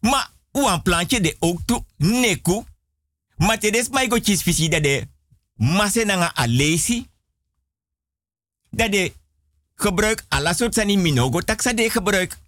[0.00, 1.60] Ma uan plantje de ook
[1.96, 2.64] neku.
[3.36, 5.08] Ma te des mai go chis fisi dat de
[5.54, 7.06] mase nanga alesi.
[8.70, 9.12] Dat de
[9.74, 12.38] gebruik ala soort sani minogo taksa de gebruik.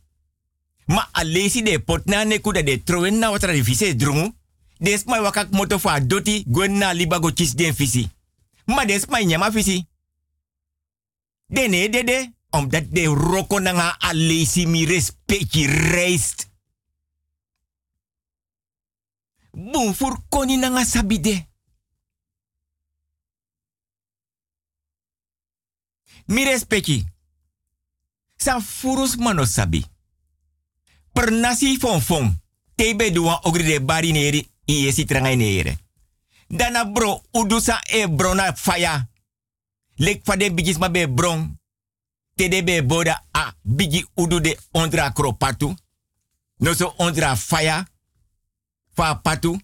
[0.86, 4.34] Ma alesi de pot na neku dat de troen na watra de vise drungu.
[4.78, 8.10] Des wakak moto fa doti gwen na liba chis den fisi.
[8.64, 9.86] Ma des mai nyama fisi.
[11.46, 16.50] Dene dede, omdat de roko nanga alesi mi respecti reist.
[19.50, 21.46] Bun fur koni nanga sabide.
[26.26, 27.04] Mi respecti.
[28.36, 29.95] Sa furus mano sabi.
[31.16, 32.40] Per nasi fon fon.
[32.74, 35.78] Tebe duwa ogri de bari neri iye si trangai nere.
[36.48, 39.08] Dana bro udusa e brona faya.
[39.96, 41.58] Lek fade bigis ma be bron.
[42.34, 45.74] Tede be boda a bigi udu de ondra kropatu.
[46.58, 47.86] No so ondra faya.
[48.92, 49.60] Fa patu.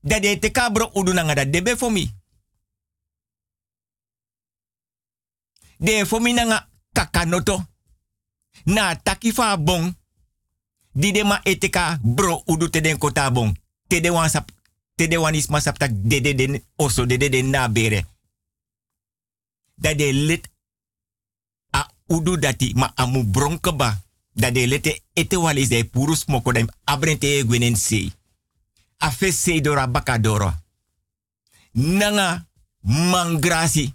[0.00, 1.76] Dade te ka bro udu nanga da debe.
[5.78, 7.73] De for mi nanga kakanoto.
[8.64, 9.96] Na taki fa bon.
[10.92, 13.56] Di de ma eteka bro udu te den kota bon.
[13.86, 14.50] Te de sap.
[14.94, 18.04] Te de isma sap tak de de den oso de de den na bere.
[19.74, 20.50] Dat de lit
[21.70, 24.02] a udu dati ma amu bronkeba.
[24.32, 30.54] Dat de lete ete de abrente e gwenen sei dora bakadoro.
[31.72, 32.46] Nanga
[32.80, 33.94] mangrasi.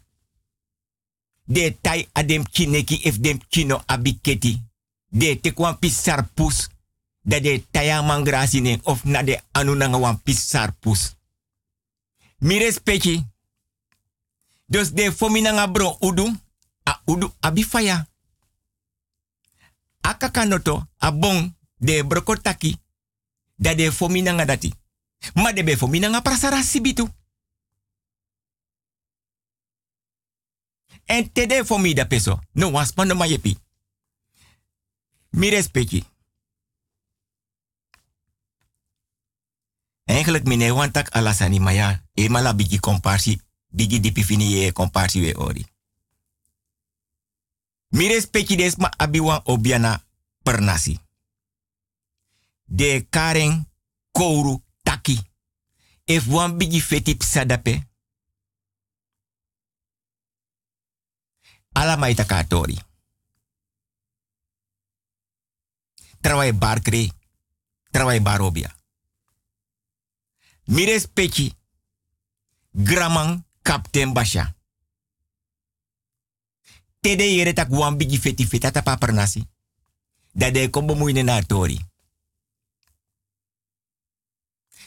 [1.49, 4.61] De tai adem kineki if dem kino abiketi.
[5.09, 6.69] De te kwan pisar pus.
[7.21, 11.15] Dat de taya mangrasi ne of na de anu nanga wan pisar pus.
[12.37, 13.25] Mi respecti.
[14.65, 16.37] Dus de fomi nanga bro udu.
[16.83, 18.07] A udu abifaya.
[20.01, 22.77] Akakanoto a bon de brokotaki.
[23.55, 24.73] Dat de fomi dati.
[25.33, 27.07] Ma de be fomi prasara sibitu.
[31.09, 32.39] En te de fomi da peso.
[32.53, 33.57] No waspa no mayepi.
[35.29, 36.05] Mi respecti.
[40.03, 42.03] Eigenlijk mine wantak alasani maya.
[42.13, 43.41] Emala bigi komparsi.
[43.67, 45.65] Bigi dipi fini ye komparsi we ori.
[47.87, 50.05] Mi respecti des ma abiwan obiana
[50.43, 50.99] per nasi.
[52.65, 53.67] De karen
[54.11, 55.19] kouru taki.
[56.03, 57.88] If wan bigi feti psadape.
[61.71, 62.77] Ala maita katori.
[66.21, 67.11] Trawai barkre.
[67.91, 68.75] Trawai barobia.
[70.63, 71.57] Mi respecti.
[72.71, 74.55] Gramang kapten Basha.
[76.99, 79.47] Tede yere tak wan bigi feti fetata paper nasi.
[80.31, 81.79] Dat de kombo moeine na tori.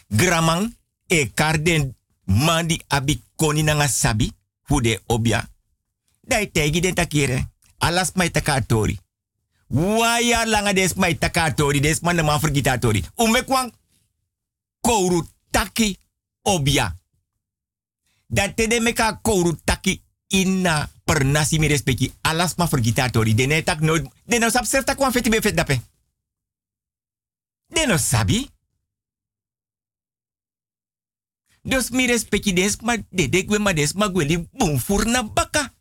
[0.06, 0.76] Gramang
[1.06, 4.32] e karden mandi abi koni nanga sabi.
[4.62, 5.51] Fude obia.
[6.32, 7.50] Dai tegi den.
[7.78, 8.98] Alas mai takatori.
[9.68, 11.80] Waya langa des mai takatori.
[11.80, 12.40] Des man de man.
[13.16, 13.44] Ume
[14.80, 15.98] kouru taki
[16.42, 16.96] obia.
[18.26, 22.12] Dat te de meka kouru taki inna per nasi mi respecti.
[22.20, 23.34] Alas ma vergitatori.
[23.34, 24.08] De netak nooit.
[24.24, 25.80] De no sap serta kwan feti be fet dape.
[27.66, 28.48] De no sabi.
[31.62, 35.72] Dus mi respecti des ma de de gwe ma des ma gweli bun furna baka.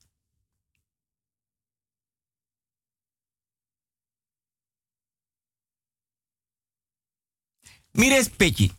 [7.91, 8.71] Mi respecti.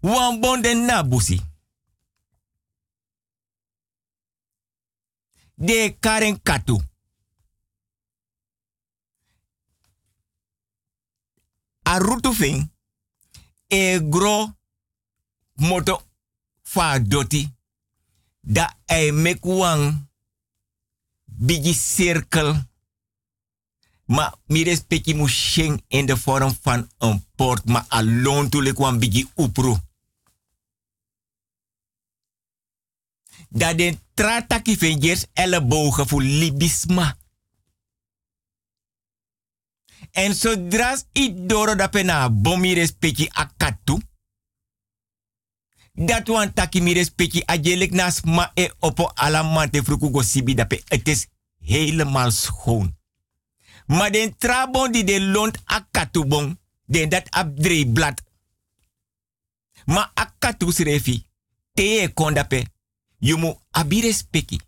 [0.00, 1.40] Wan bon den na busi.
[5.54, 6.80] De karen katu.
[11.82, 12.72] A rutu fin.
[13.66, 14.56] E gro
[15.52, 16.08] moto
[16.62, 17.54] fa doti.
[18.40, 19.44] Da e mek
[21.72, 22.71] cirkel.
[24.12, 27.64] Ma mi respecti mu sheng in de vorm van een port.
[27.64, 29.76] Ma alone to lek wan bigi upru.
[33.48, 37.16] Dat de trataki vingers ellebogen voor libisma.
[40.10, 44.00] En zodra i doro da pena bomi respecti akatu.
[45.92, 50.82] Dat wan taki mi respecti ajelek nas ma e opo alamante fruku go sibi dape.
[50.84, 51.26] Het is
[51.58, 53.00] helemaal schoon.
[53.86, 56.58] Maar den trabon die de lont akatu bon.
[56.84, 58.22] Den dat abdre blad.
[59.84, 61.26] Ma akatu srefi.
[61.72, 62.66] Te kondape.
[63.18, 64.60] Yumu abi respecti.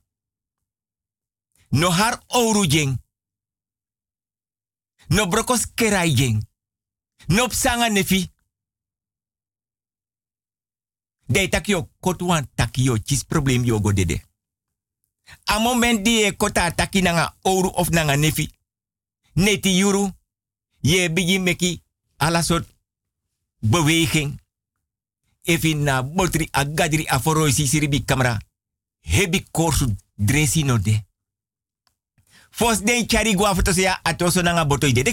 [1.68, 3.02] No har ouro jeng.
[5.08, 6.48] No brokos kerai jeng.
[7.26, 8.32] No psanga nefi.
[11.26, 14.22] De takio kotwan takio chis problem yo go dede.
[15.44, 18.52] A moment die kota taki nanga ouro of nanga nefi.
[19.34, 20.10] Neti yuru.
[20.80, 21.82] Ye bigi meki
[22.16, 22.66] ala soort
[23.60, 24.40] beweging.
[25.42, 28.38] Efi na botri a gadri a foroi si siribi kamera.
[29.00, 31.04] Hebi korsu dresi no de.
[32.50, 35.12] Fos den chari gwa foto se ya atoso nanga boto ide de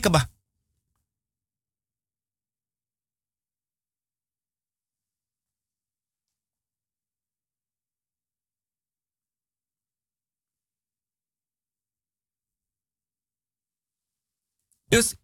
[14.91, 15.15] Dus,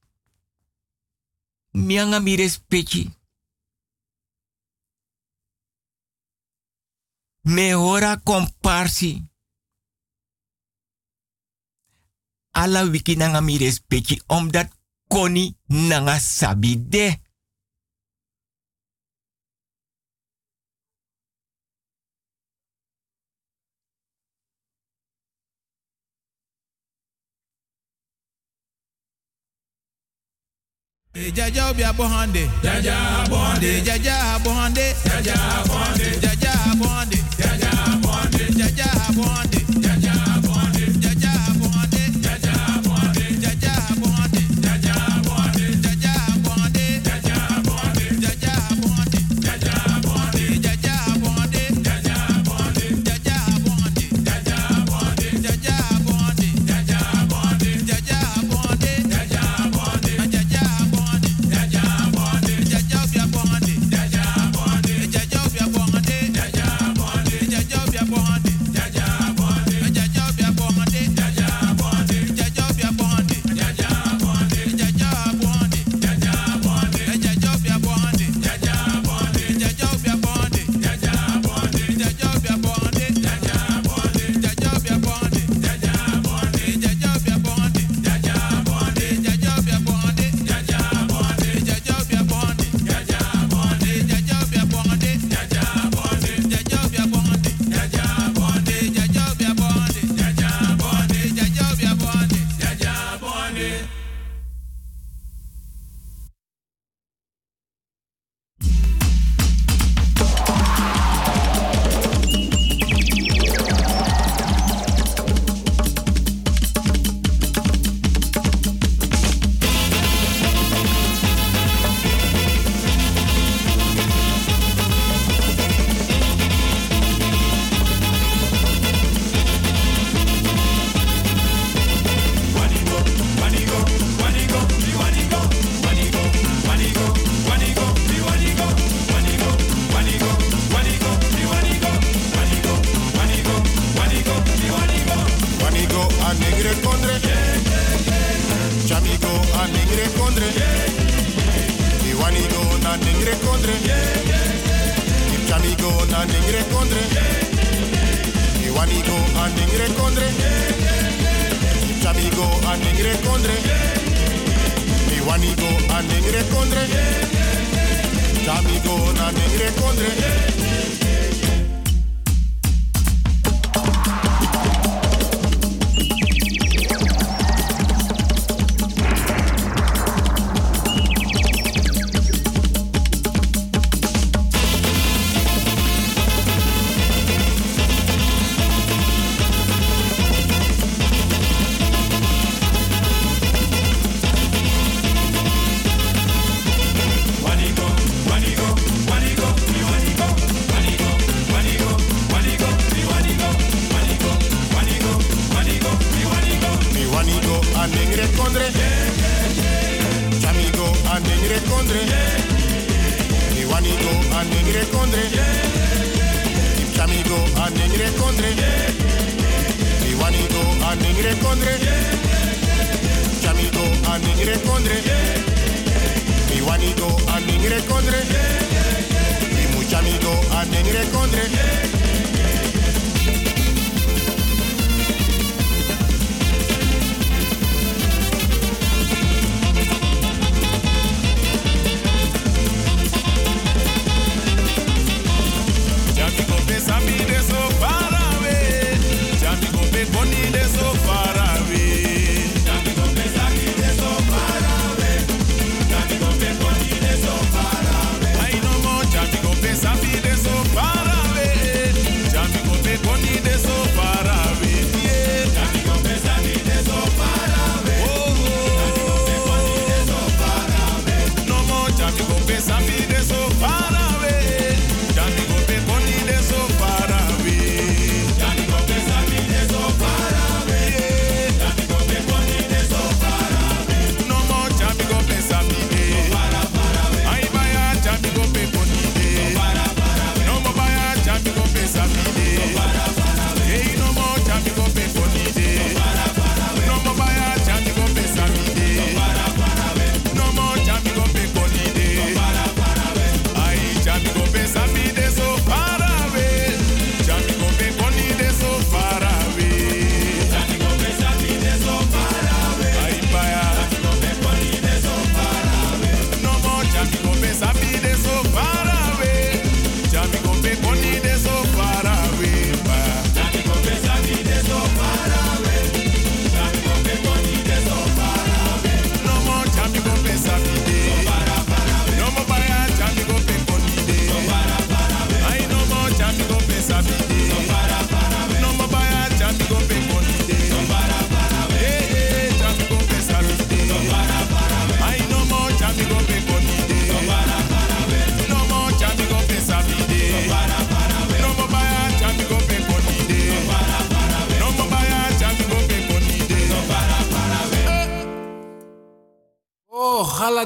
[1.72, 3.12] mianga mi respecti.
[8.24, 9.28] Comparsi.
[12.52, 14.72] Ala wiki nanga mi respecti omdat
[15.08, 16.88] koni nanga sabi
[31.26, 32.50] Jaja obi abohande.
[32.64, 32.96] Jaja
[33.26, 33.82] abohande.
[33.82, 34.96] Jaja abohande.
[35.06, 36.06] Jaja abohande.
[36.22, 37.18] Jaja abohande.
[37.40, 38.44] Jaja abohande.
[38.58, 39.58] Jaja abohande.
[39.60, 39.87] Abohande.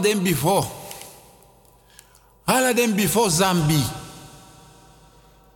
[0.02, 0.66] Den before.
[2.48, 3.82] Hala den before Zambi.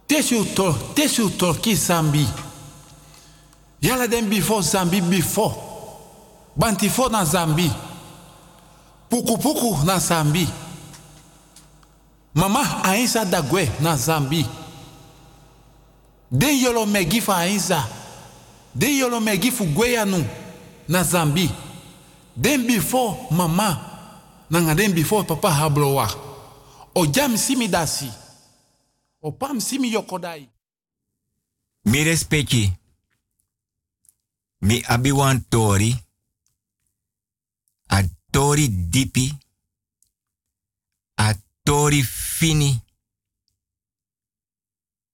[0.08, 0.46] Tesu
[0.96, 1.30] tesu
[1.76, 2.26] Zambi.
[3.82, 5.54] Yala den before Zambi before.
[6.58, 7.70] Bantifo na Zambi.
[9.10, 10.48] Puku puku na Zambi.
[12.34, 14.46] Mama Ainsa Dagwe na Zambi.
[16.32, 16.86] Den yolo
[17.22, 17.84] fa Ainsa.
[18.74, 19.20] Den yolo
[19.52, 20.24] fu Gweyanu
[20.88, 21.50] na Zambi.
[22.36, 23.95] Den before mama.
[24.50, 26.08] Nanga den before papa hablowa.
[26.93, 28.10] O jam simi dasi.
[29.20, 30.50] O pam simi yokodai.
[31.82, 32.74] Mi respecti.
[34.58, 36.06] Mi abi wan tori.
[37.88, 39.38] A tori dipi.
[41.16, 42.84] A tori fini.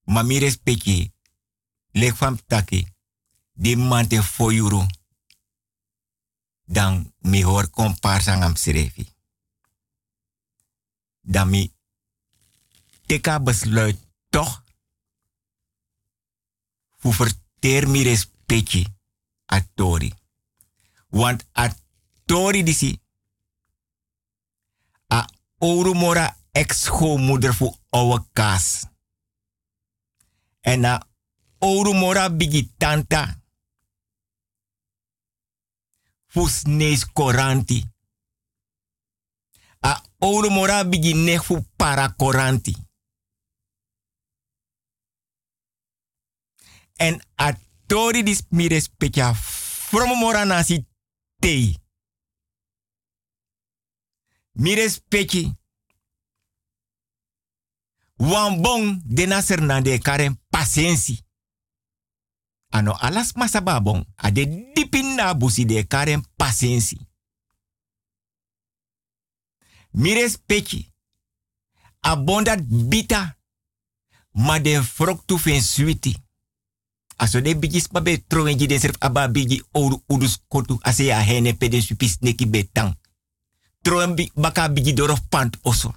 [0.04, 1.14] Ma mi respecti.
[1.92, 2.88] Lek fam taki.
[3.52, 4.86] Di mante fo euro.
[6.66, 9.06] Dan mi hoor komparsa am serefi.
[11.22, 11.74] Dan mi
[13.06, 13.98] teka besluit
[14.30, 14.64] toch
[16.98, 18.86] voor verteer mi respecti
[19.54, 20.14] a tori.
[21.10, 21.76] Want a
[22.26, 23.02] tori disi
[25.14, 28.86] a orumora ex-schoonmoeder voor oude kaas.
[30.60, 31.08] En a
[31.60, 33.42] orumora bigi tanta
[36.28, 37.91] voor snees koranti.
[40.24, 42.76] A orumora bigi voor para koranti.
[46.96, 47.58] En a
[47.88, 50.88] tori dis mi respecta from mora nasi
[51.40, 51.76] tei.
[54.52, 55.56] Mi respecti.
[58.16, 61.26] Wan de naser na karen pasiensi.
[62.70, 67.11] Ano alas masababong a de dipin na busi de karen pasiensi.
[69.92, 70.92] Mi respecti.
[72.00, 73.38] Abondat bita.
[74.32, 76.16] Ma de frok tu fen suiti.
[77.16, 81.20] Aso de bigis pa be troenji de serf aba bigi oru udus kotu ase ya
[81.20, 82.96] hene pede supis neki betang.
[83.82, 85.94] Troen bi baka bigi dorof pant oso.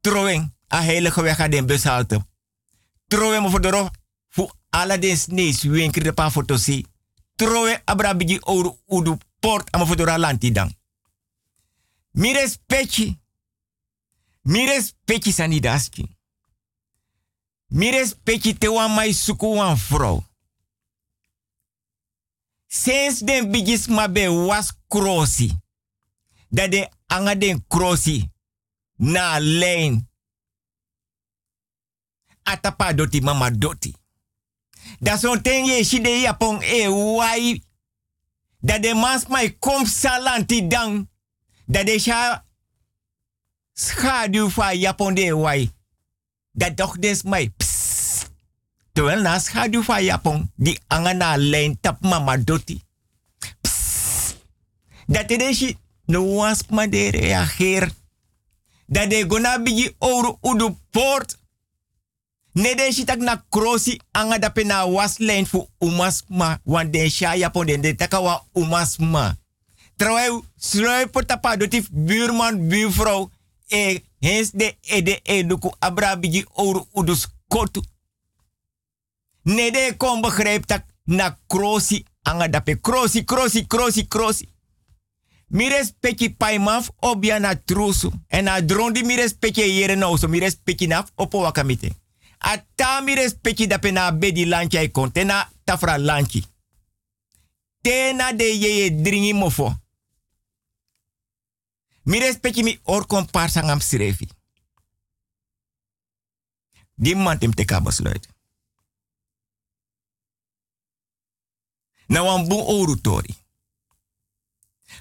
[0.00, 2.18] Troen a heilige weg den bushalte.
[3.08, 3.90] Troen mo dorof
[4.28, 6.86] fu ala den snees winkri de pa fotosi.
[7.36, 10.77] Troen abra bigi oru udu port ama voor dora lanti dang.
[12.18, 13.20] Mi respecti.
[14.42, 16.16] Mi respecti sanidaski.
[17.66, 20.24] Mi respecti te wan mai suku wan vrouw.
[22.66, 25.50] Sinds den bigis ma be was krosi.
[26.48, 27.64] Dat de anga den.
[28.96, 30.10] Na lijn.
[32.42, 33.94] Atapa doti mama doti.
[34.98, 37.62] Dat zo'n ting je shide japon e wai.
[38.58, 41.08] Dat de mans mai kom salanti dan.
[41.68, 42.44] Dat de sha
[43.74, 45.70] schaduw van de wai.
[46.52, 47.22] Dat toch des.
[47.56, 48.30] Psst.
[48.92, 50.50] Terwijl na schaduw van japon.
[50.56, 52.82] Die anga na lijn tap mama doti.
[55.06, 57.92] Dat de shi no was ma de reageer.
[58.86, 61.38] Dat de gona bigi ouro udu poort.
[62.52, 66.60] Ne de tak na krosi anga dape na waslijn fu umasma.
[66.64, 69.36] Want den sha japon de taka wa umasma.
[69.98, 73.30] Terwijl sluip por tapa dotif buurman, buurvrouw.
[73.66, 77.82] E hens de ede eduku abra bigi ouro udus kotu.
[79.42, 84.48] Ne de kon begrijp tak na krosi anga dape krosi, krosi, krosi, krosi.
[85.48, 88.12] Mi respecti paimaf obia na trusu.
[88.26, 91.92] En na drondi mi respecti yere no so mi respecti naf opo wakamite.
[92.38, 94.90] Ata mi respecti dape na bedi lanchi ay
[95.24, 96.44] na tafra lanchi.
[97.82, 99.74] Tena de yeye dringi mofo.
[102.08, 104.28] Mi respecti mi or kompar sangam srefi.
[106.94, 108.28] Die man tem te ka besluit.
[112.06, 113.34] Na wan oru tori.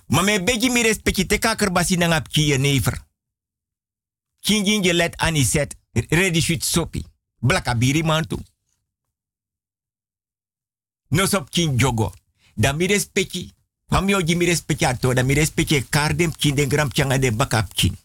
[0.08, 0.84] Maar me beji mi
[1.28, 3.06] te ka kerbasi na ngap ki je never.
[4.40, 5.76] Kingin je let aniset.
[5.92, 7.06] Ready shoot sopi.
[7.40, 8.38] Blaka biri mantu.
[11.08, 12.14] No sop kin jogo.
[12.56, 13.56] Da mi.
[13.88, 15.14] Pam yo ji mi respecti ato.
[15.14, 17.98] Da mi respecti kardem kin den gram changa de bakap kin.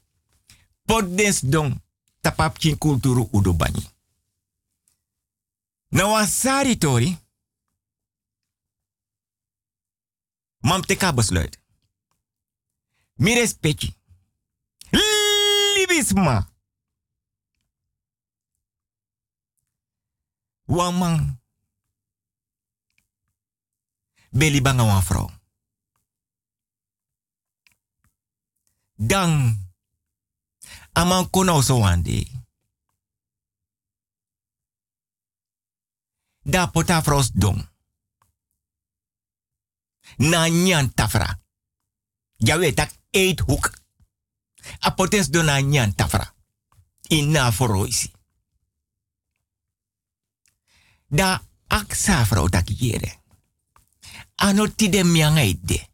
[0.85, 1.81] Pot dens dong.
[2.21, 3.91] Tapap kin kulturu udo bani.
[5.89, 7.19] Na wan sari tori.
[10.59, 11.59] Mam te ka besluit.
[13.15, 13.95] Mi respecti.
[15.75, 16.49] Libisma.
[20.65, 21.41] Wamang.
[24.31, 25.42] Beli banga.
[29.03, 29.59] Dan.
[30.93, 32.27] Aman kono so wande.
[36.43, 37.69] Da pota fros dong.
[40.17, 41.41] Na nyan tafra.
[42.37, 43.71] Ja weet tak eethoek.
[44.79, 46.35] A potens do na nyan tafra.
[47.09, 48.13] In na foroisi.
[51.07, 53.21] Da aksa vrouw tak yere.
[54.35, 55.92] Ano tide mianga ide.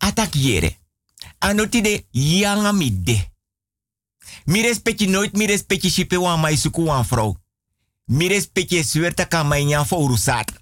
[0.00, 0.78] Atak yere.
[1.38, 3.28] Ano tide yanga midde.
[4.44, 7.36] Mi respecti nooit mi respecti shipe wan mai suku wan vrouw.
[8.04, 8.40] Mi
[8.82, 10.52] suerta ka mai nyan fo urusat.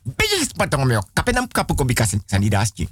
[1.13, 2.89] Kapenam kapu ko bikasin sanidaschi.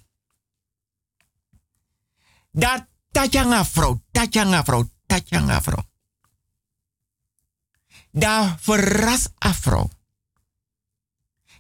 [2.51, 5.85] Da tachanga vrouw, tachanga vrouw, tachanga vrouw.
[8.61, 9.91] Verras a vrouw.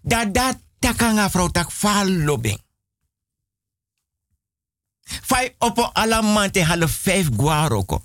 [0.02, 2.65] Da da takanga vrouw tak falobing.
[5.06, 6.64] Fai opo alamante
[7.02, 8.02] vijf guaroko.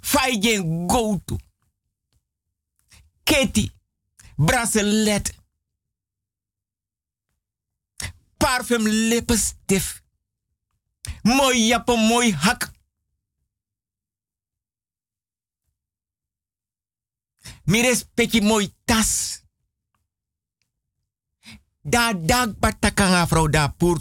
[0.00, 1.38] Fai gen go to.
[3.22, 3.72] Keti.
[4.36, 5.34] Bracelet.
[8.36, 10.02] Parfum lippenstift.
[11.22, 12.72] Mooi jappen, mooi hak.
[17.64, 19.42] Mires peki mooi tas.
[21.80, 24.00] Da dag batakanga vrouw da pur.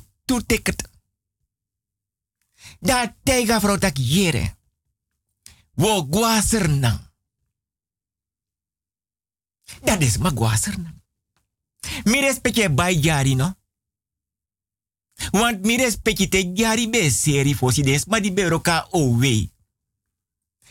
[2.83, 4.55] Da tega vrouw tak yere.
[5.73, 6.99] Wo guaser nang.
[9.83, 11.01] Dat is ma guaser nang.
[12.03, 13.53] Mi respecte bij jari no.
[15.31, 19.49] Want mi respecte te jari be seri fosi des ma di be roka owe.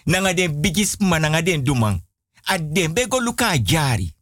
[0.04, 2.04] Nanga den bigis ma nanga den dumang.
[2.42, 4.14] A den be go luka jari.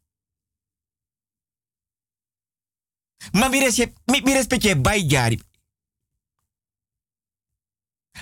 [3.33, 5.41] Ma mi, res mi, mi respecte bij jari.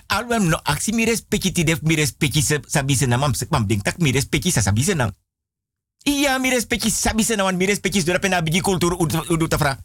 [0.06, 3.98] Alwem no aksi mi respecte ti def mi respecte sabise na mam mam ding tak
[3.98, 5.12] mi respecte sa sabise nang.
[6.04, 8.96] Iya mi respecti sabi sa naman mi respecti dora pena bigi kultur
[9.28, 9.76] udu tafra.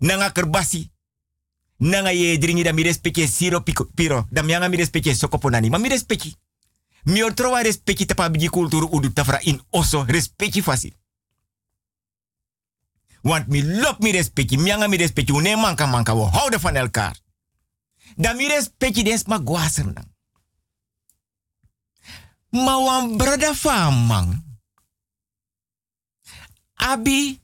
[0.00, 0.90] Nanga kerbasi.
[1.76, 4.26] Nanga ye dringi da mi respecti siro piko, piro.
[4.30, 5.70] Da mi respecti sokoponani.
[5.70, 6.36] Ma mi respecti.
[7.04, 10.92] Mi otrowa respecti tapa bigi kultur udu tafra in oso respecti fasi.
[13.22, 14.56] Want mi lop mi respecti.
[14.56, 15.32] Mianga mi respecti.
[15.32, 16.14] Une manka manka.
[16.14, 17.16] We houden van elkaar.
[18.20, 20.08] Da mi respecti des ma guaser nang.
[22.50, 23.52] Ma wan brada.
[26.74, 27.40] Abi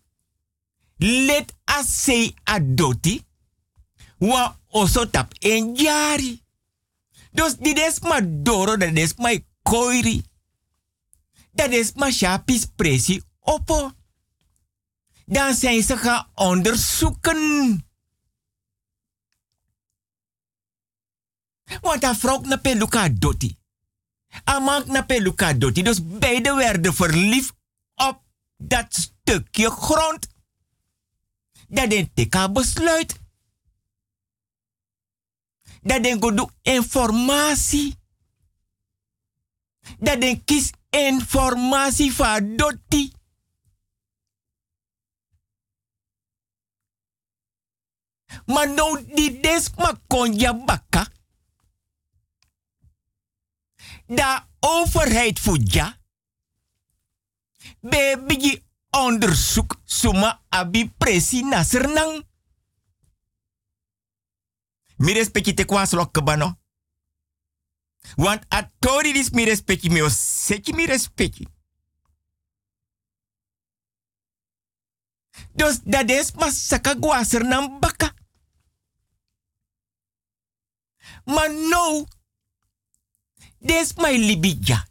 [0.96, 3.24] let a sei adoti.
[4.18, 6.44] Wa oso tap en jari.
[7.32, 10.22] Dus di des ma doro da des ma koiri.
[11.52, 13.92] Dat is ma shapis presi opo.
[15.24, 17.85] Dan zijn ze gaan onderzoeken.
[21.80, 23.56] Want dat vrouw na peluka doti.
[24.44, 25.82] Amak na peluka doti.
[25.82, 27.54] Dus beide werden verliefd
[27.94, 28.22] op
[28.56, 30.28] dat stukje grond.
[31.68, 33.20] Dat den teka besluit.
[35.82, 37.94] Dat den go do informatie.
[39.98, 43.12] Dat den kies informatie van doti.
[48.46, 51.06] Maar nou die des ma konja baka.
[54.06, 55.98] Da overheid voedja.
[57.80, 62.24] Be bigi onderzoek suma abi presi nasernang.
[64.96, 66.58] Mi respecti te kwa slok kabano.
[68.16, 71.46] Want a tori dis mi respecti mi o seki mi respecti.
[75.52, 78.14] Dus dat is masaka guaser nan baka.
[81.24, 82.06] Maar no,
[83.66, 84.86] des my libija.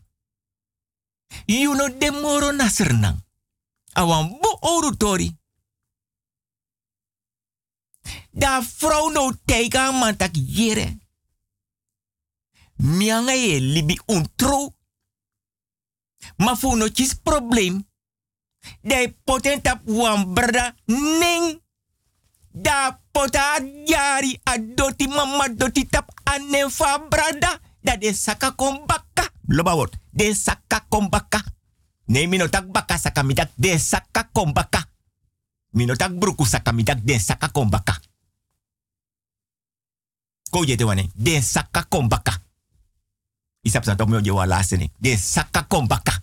[1.48, 3.24] You know de moro nasernang.
[3.94, 5.38] Awan bo oru tori.
[8.32, 10.98] Da vrouw no tega man tak yere.
[12.76, 14.76] Mianga ye libi untro.
[16.38, 17.88] Ma fu no chis problem.
[18.82, 21.64] De potenta wan brada ning.
[22.52, 27.60] Da pota yari adoti mama doti tap anen fa brada.
[27.86, 29.30] Da de saka kombaka.
[29.48, 29.94] Loba word.
[30.10, 31.44] De saka kombaka.
[32.06, 34.86] Nee, mino tak baka saka midak de saka kombaka.
[35.70, 36.72] Mino tak bruku saka
[37.04, 38.00] de saka kombaka.
[40.50, 41.10] Ko je te wane.
[41.14, 42.42] De saka kombaka.
[43.62, 43.96] Isap sa
[44.76, 44.92] niet.
[44.98, 46.22] De saka kombaka.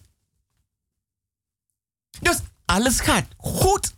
[2.20, 3.94] Dus alles gaat goed.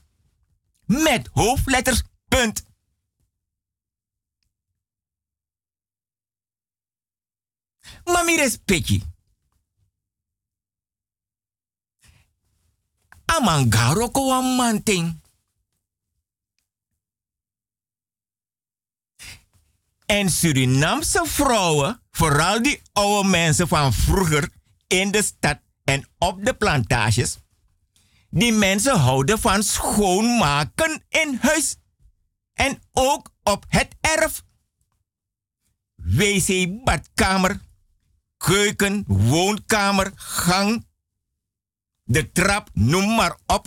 [0.87, 2.65] Met hoofdletters, punt.
[8.05, 9.03] Mami respecti.
[13.25, 15.23] Amangaro ko wan manting.
[20.07, 24.49] En Surinaamse vrouwen, vooral die oude mensen van vroeger
[24.87, 27.39] in de stad en op de plantages,
[28.31, 31.77] die mensen houden van schoonmaken in huis
[32.53, 34.43] en ook op het erf.
[35.95, 37.61] Wc, badkamer,
[38.45, 40.87] keuken, woonkamer, gang,
[42.05, 43.67] de trap, noem maar op.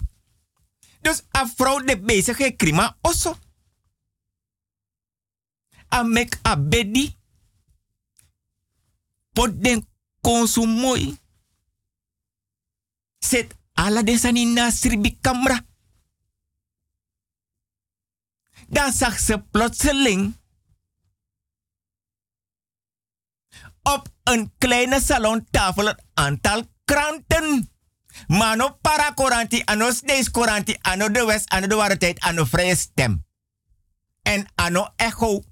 [1.01, 3.37] Dus een vrouw de bezig krima osso.
[5.93, 7.15] A mek a bedi.
[9.33, 9.87] Pot den
[10.21, 11.17] konsumoi.
[13.19, 15.65] Set ala desani na sribi kamra.
[18.67, 20.35] Dan zag ze plotseling
[23.93, 27.71] op een kleine salontafel een aantal kranten.
[28.27, 33.25] Mano para koranti, ano steeds koranti, ano de West, ano de Waarheid, ano vrije stem.
[34.21, 35.43] En ano echo.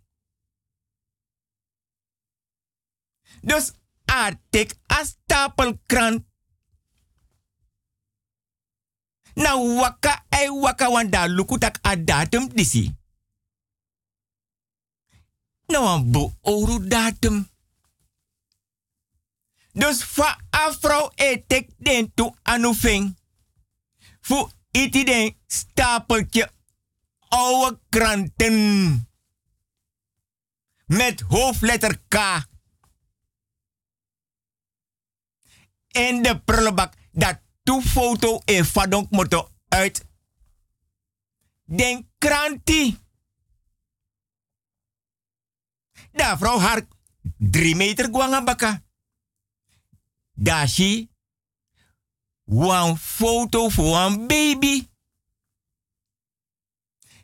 [3.42, 3.72] Dus
[4.06, 6.26] artik a stapelkrant.
[9.34, 12.96] Na waka ei waka wanda lukutak a datum disi.
[15.68, 15.86] Nou
[16.42, 17.55] een datum.
[19.76, 23.18] Dus fa afro etek den tu anufing.
[24.22, 26.52] Fu iti den stapeltje
[27.30, 29.10] oude kranten.
[30.86, 32.16] Met hoofdletter K.
[35.88, 36.96] In de prullenbak.
[37.12, 40.06] Dat tu foto e fadonk moto uit.
[41.64, 43.00] Den kranti.
[46.12, 46.88] Da vrouw haar
[47.38, 48.85] drie meter guanga baka.
[50.36, 51.10] Dashi.
[52.44, 54.88] Wan foto voor een baby.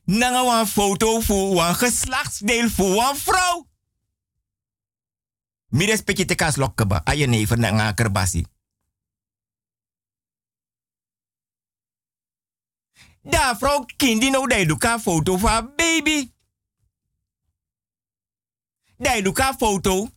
[0.04, 3.70] Nanga wan foto voor een geslachtsdeel voor een vrouw.
[5.68, 7.02] Mi respecte te kas lokkeba.
[7.04, 8.46] Aye nga kerbasi.
[13.22, 16.32] Da vrouw kindi nou dai duka foto van baby.
[18.98, 20.10] Dai luka foto.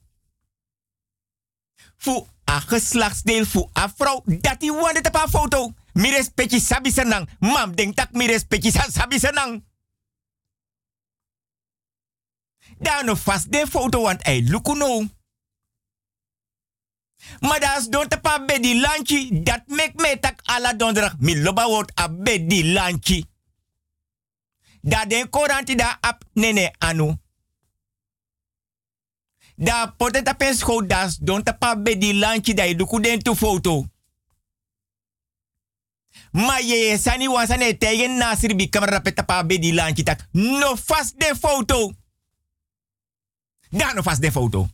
[1.96, 4.22] Fu a geslachtsdeel fu a vrouw.
[4.24, 5.72] Dat die wande te pa foto.
[5.92, 7.28] Mi respecti sabi senang.
[7.38, 9.64] Mam denk tak mi respecti sa sabi senang.
[12.78, 15.06] Daar nog vast de foto, want hij luku no.
[17.40, 19.42] Maar dat is don te pa bedi lanchi.
[19.42, 21.18] Dat mek me tak ala donderdag.
[21.18, 23.24] Mi loba wordt a bedi lanchi.
[24.80, 27.16] Da den koranti da ap nene anu.
[29.54, 33.34] Da poteta pen school das don te pa bedi lanchi da je duku den tu
[33.34, 33.86] foto.
[36.32, 40.28] Ma ye sani wansane tegen nasir bi kamera peta pa bedi lanchi tak.
[40.32, 41.92] No vast de foto.
[43.70, 44.68] Daar nog vast de foto.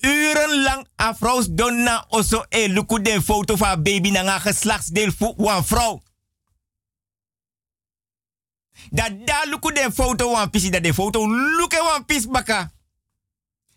[0.00, 5.64] Urenlang afroos donna oso e luku de foto van baby na nga geslachtsdeel voor een
[5.64, 6.02] vrouw.
[8.92, 12.72] Dat daar luku de foto wan pisi dat de foto luke wan pis baka.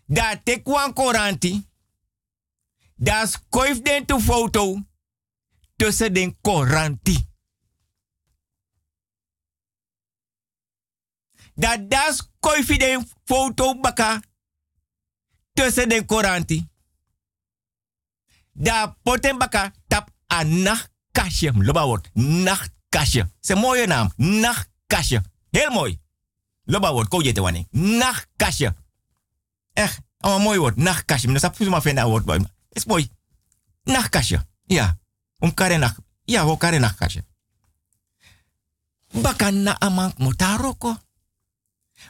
[0.06, 1.66] Daar tek wan koranti.
[2.94, 4.82] Daar skoif den to foto
[5.76, 7.26] tussen den koranti.
[11.56, 14.20] dat das koifi den foto baka
[15.52, 16.68] tussen den koranti.
[18.52, 21.52] Da poten baka tap a nachtkastje.
[21.54, 23.30] Loba woord, nachtkastje.
[23.40, 24.74] Een mooie naam, nachtkastje.
[25.50, 26.00] Heel mooi.
[26.64, 27.66] Loba woord, ko jete wane.
[27.70, 28.74] Nachtkastje.
[29.72, 31.28] Echt, een mooi woord, nachtkastje.
[31.28, 32.48] Maar dat is maar vinden woord.
[32.68, 33.10] Is mooi.
[33.82, 34.46] Nachtkastje.
[34.66, 34.98] Ja.
[35.38, 35.98] Om kare nacht.
[36.24, 37.24] Ja, ho kare nachtkastje.
[39.12, 40.96] Baka na amank motaroko.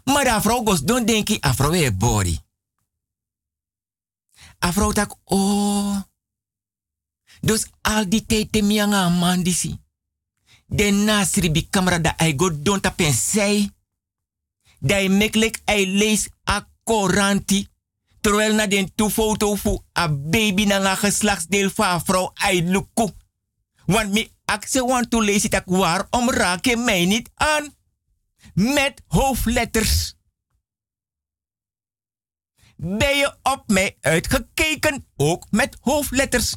[0.04, 2.38] Maar de gos don't denki a vrouw e body.
[4.64, 6.00] A vrouw tak oh.
[7.40, 9.42] Dus al die te mianga man
[10.66, 13.70] De nasri bi camera da ai go don ta pensei.
[14.78, 17.68] Da i meklek ai lees a koranti.
[18.20, 23.10] Terwijl na den tu foto fu a baby na nga geslachtsdeel van vrouw ai luku.
[23.86, 27.74] Want mi akse want to lees it waarom raak je mij niet aan?
[28.56, 30.14] met hoofdletters.
[32.76, 36.56] Ben je op mij uitgekeken, ook met hoofdletters?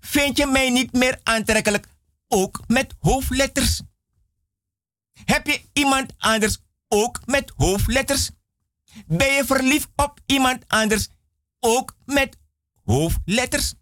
[0.00, 1.88] Vind je mij niet meer aantrekkelijk,
[2.28, 3.82] ook met hoofdletters?
[5.24, 8.30] Heb je iemand anders, ook met hoofdletters?
[9.06, 11.08] Ben je verliefd op iemand anders,
[11.60, 12.38] ook met
[12.84, 13.74] hoofdletters?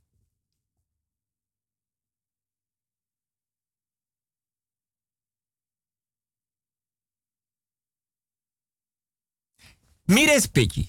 [10.04, 10.88] Mi respecti.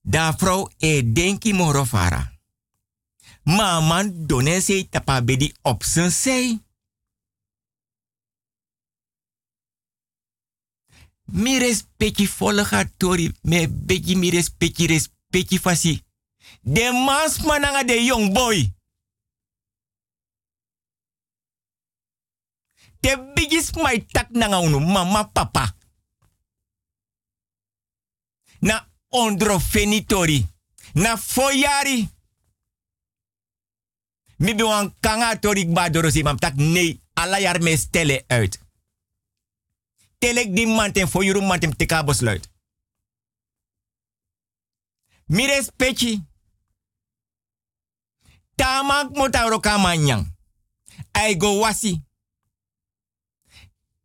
[0.00, 2.33] Da vrouw e denki morofara.
[3.44, 6.62] Ma man donen se tapa bedi op zijn sei.
[11.24, 16.02] Mi respecti volga tori me begi mi respecti respecti fasi.
[16.60, 18.72] De mans mananga de young boy.
[23.04, 25.76] te bigis mai tak nanga unu mama papa.
[28.60, 30.46] Na ondro fenitori.
[30.92, 32.13] Na foyari.
[34.36, 37.02] Mi bi wan kanga tori ba dorosi mam tak nee.
[37.14, 38.60] Alla jaar me stelle uit.
[40.18, 42.48] Telek di mantem voor juru mantem teka besluit.
[45.26, 46.22] Mi respecti.
[48.54, 50.34] Tamak motaro kamanyang.
[51.12, 52.02] Ai go wasi.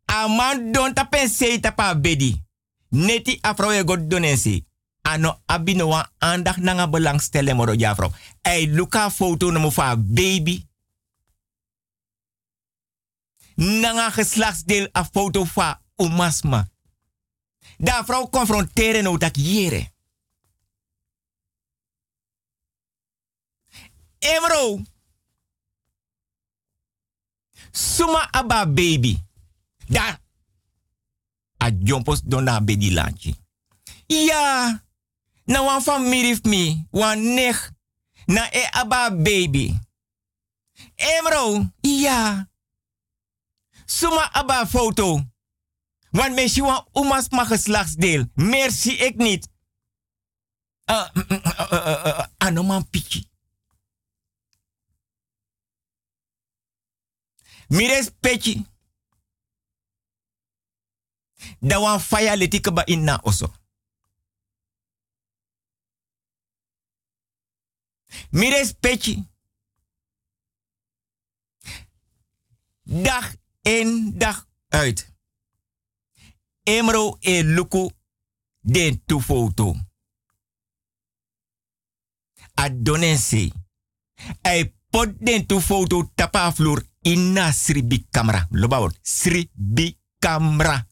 [0.04, 2.42] Aman don ta pense pa bedi.
[2.88, 4.66] Neti afro god donensi.
[5.02, 8.12] Ano abino wa andag nanga belangstellen moro ja vrouw.
[8.42, 10.68] Ei luka foto na fa baby.
[13.54, 16.68] Nanga geslachtsdeel a foto fa umasma.
[17.78, 19.92] Da vrouw confronteren no tak jere.
[24.18, 24.82] Emro.
[27.70, 29.22] Suma aba baby.
[29.88, 30.20] Da.
[31.56, 33.34] A jompos dona bedi lanchi.
[34.06, 34.82] Ja.
[35.50, 36.86] Na wan familie mi.
[36.90, 37.70] Wan nech.
[38.26, 39.74] Na e aba baby.
[40.96, 41.66] Emro.
[41.82, 42.48] Ja.
[43.86, 45.24] Suma aba foto.
[46.10, 48.26] Want meisje wan umas ma geslachtsdeel.
[48.34, 49.48] Merci ik niet.
[50.90, 53.28] Uh, uh, uh, anoman piki.
[57.68, 58.66] Mires peki.
[61.60, 63.59] Da wan faya letike ba inna oso.
[68.30, 69.28] Mires peki.
[72.82, 75.14] Dag in, dag uit.
[76.62, 77.90] Emro e luku
[78.60, 79.74] den tu foto.
[82.54, 83.52] Adonense.
[84.42, 88.46] Ai pot den tu foto tapa vloer inna sribi camera.
[88.50, 90.86] Lobawot, sribi camera.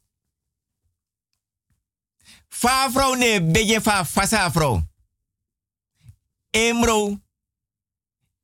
[2.48, 4.82] Fa vrouw ne beje fa fasa vrouw.
[6.66, 7.20] Emro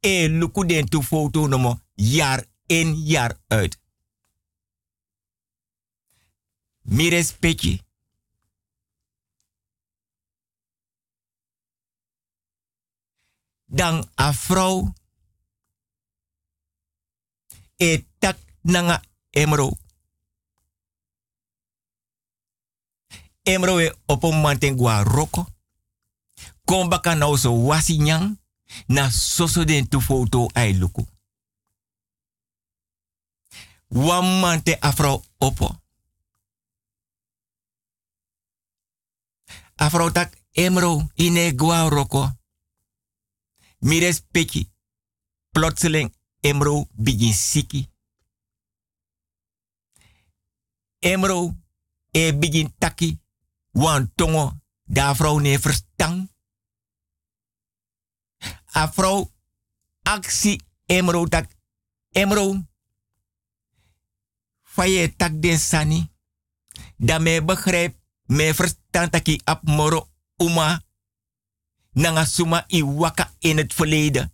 [0.01, 3.78] e luku den tu foto nomo jaar in jaar uit.
[6.81, 7.82] Mires petje.
[13.65, 14.93] Dan a vrouw
[17.77, 19.70] e tak nanga emro.
[23.43, 25.54] Emro e op een gua roko.
[26.65, 28.41] Kom baka nou so wasi nyang
[28.89, 31.07] na soso den tu foto ai luku.
[33.89, 35.82] Wan mante afro opo.
[39.77, 42.32] Afro tak emro ine gua roko.
[43.78, 44.73] Mires peki.
[45.53, 47.89] Plotseling emro begin siki.
[50.99, 51.55] Emro
[52.11, 53.19] e begin taki.
[53.70, 54.53] Wan tongo
[54.85, 56.34] da vrouw ne verstang.
[58.75, 59.31] A vrouw
[60.03, 61.47] actie emro tak
[62.11, 62.67] emro
[64.63, 66.11] faye tak den sani.
[66.97, 67.95] Da me begrijp,
[68.27, 69.15] me verstand
[69.45, 70.83] ap moro uma.
[71.93, 74.33] Nanga suma i waka in het verleden.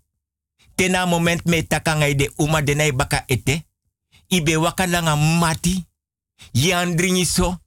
[0.75, 3.65] Tena moment me takangai de uma denai baka ete.
[4.27, 5.87] Ibe waka nanga mati.
[6.53, 7.59] Yandringi so.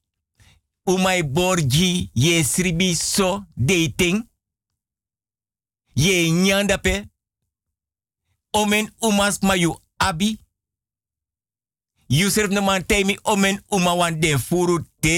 [0.83, 4.31] Umai borji ye sribi so dating.
[5.93, 7.05] Ye nyandape.
[8.53, 10.37] Omen umas mayu abi.
[12.07, 15.17] You serve no man temi omen uma wan den furu te.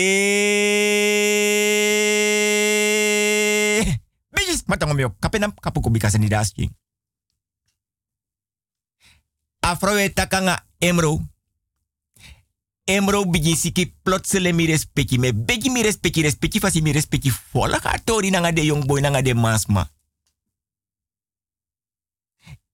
[4.31, 5.53] Bijis matang omyo kapenam
[5.91, 6.69] bikasa ni daski.
[9.61, 11.19] Afrowe takanga emro.
[12.88, 17.80] Emro bigi siki plotsele mi respecti me begi mi respecti respecti fasi mi respecti fola
[17.80, 19.89] ka tori nanga de young boy nanga de masma.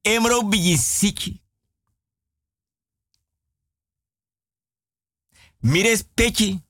[0.01, 1.41] Emro bigi siki.
[5.59, 6.63] Mi respecti.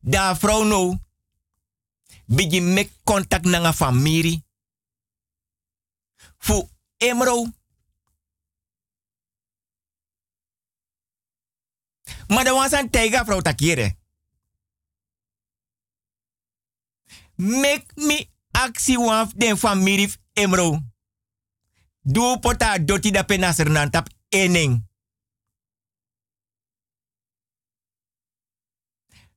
[0.00, 0.98] Da vrouw no.
[2.26, 4.44] Bigi mek contact nanga famiri.
[6.38, 7.46] Fu emro.
[12.26, 13.96] Maar de was een tega vrouw takiere.
[17.34, 20.82] Make me actie waf den familie emro.
[22.00, 24.90] Doe pota doti da penaser nan tap ening.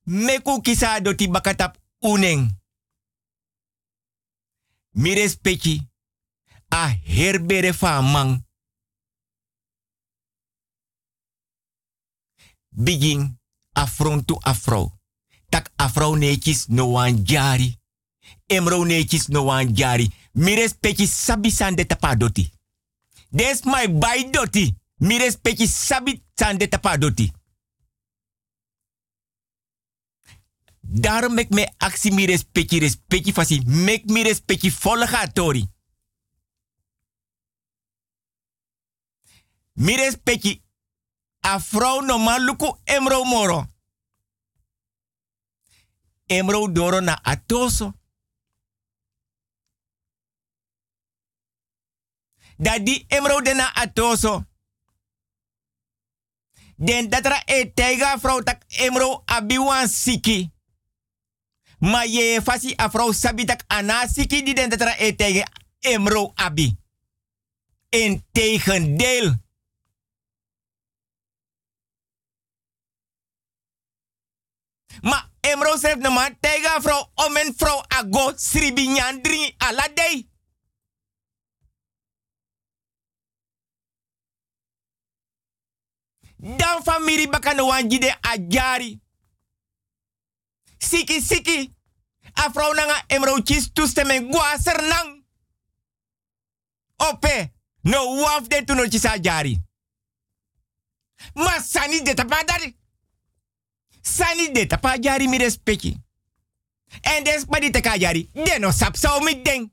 [0.04, 2.50] Meku kisa doti bakatap uning.
[4.92, 5.82] Mi respecti
[6.70, 8.46] a herbere fa mang.
[12.70, 13.40] Begin
[13.74, 15.00] afrontu afro.
[15.50, 17.80] Tak afro netjes no wan jari.
[18.48, 20.12] Emro netjes no wan jari.
[20.36, 22.52] Mi respecti sabi sande tapa doti.
[23.64, 24.76] My by doti.
[24.98, 27.32] Mi respecti sabi sande tapa doti.
[30.80, 33.62] Daarom me actie mi respecti respecti fasi.
[33.66, 35.70] Mek mi respecti volle gatori.
[39.74, 40.64] Mi respecti
[41.40, 43.74] a vrouw normaal emro moro.
[46.26, 47.94] Emro doro na atoso.
[52.58, 54.46] Dadi emro de na atoso.
[56.78, 60.52] Den datra e teiga vrouw tak emro abiwan siki.
[61.80, 65.46] Ma ye fasi a vrouw sabi ana di den datra e teiga
[65.80, 66.78] emro abi.
[67.90, 69.44] Integendeel.
[75.02, 79.88] Ma emro sef na man tega vrouw omen vrouw ago sribi nyandri ala
[86.38, 89.02] Dan famiri bakano wanjide a jari.
[90.78, 91.74] Siki siki.
[92.34, 95.24] A vrouw nanga emro chis toestemmen gwa sernang.
[96.96, 97.54] Ope.
[97.82, 99.62] No waf de tuno chisa jari.
[101.34, 102.76] Ma sani de tapadari.
[104.02, 106.04] Sani de tapa jari mi respecti.
[107.02, 109.72] En des pa di teka jari, de no sap so mi ding.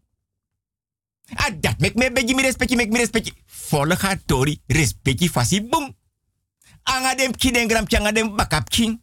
[1.35, 3.33] Ah, dat mek me beji mi respecti, mek mi respecti.
[3.71, 5.97] Volle tori, respecti fasi boom.
[6.83, 9.03] Anga dem kiden gram changa dem bakap king.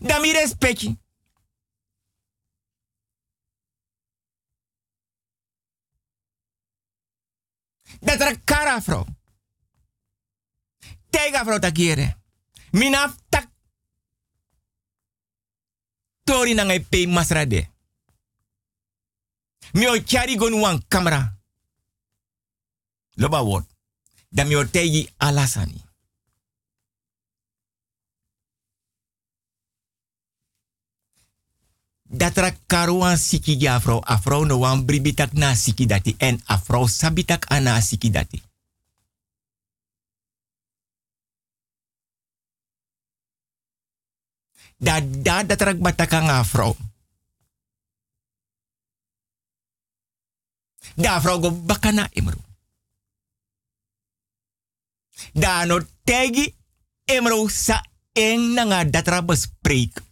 [0.00, 0.98] Da mi respecti.
[8.00, 9.06] Dat er kara vrouw.
[11.10, 12.16] Tega takiere.
[12.70, 13.48] Minaf tak.
[16.24, 17.70] Tori na ngai pe masrade.
[19.72, 21.35] Mi o chari gon wan.
[23.16, 23.64] Loba word.
[24.28, 25.84] Da mi o tegi alasani.
[32.08, 34.00] Dat ra karuan siki ja afro.
[34.00, 36.14] Afro no wan bribitak na siki dati.
[36.18, 38.42] En afro sabitak ana siki dati.
[44.78, 46.76] Da da dat rak bataka nga afro.
[50.94, 52.45] Da afro go bakana imro.
[55.32, 56.54] Da no tegi
[57.06, 57.82] imro sa
[58.12, 60.02] eng na nga dat ra bespreek.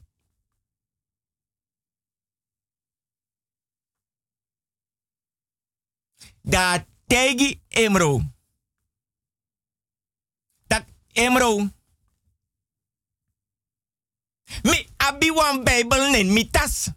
[6.42, 8.20] Da tegi emro.
[10.66, 11.68] Tak emro.
[14.62, 16.90] Mi abi wan Bijbel nen mi tas.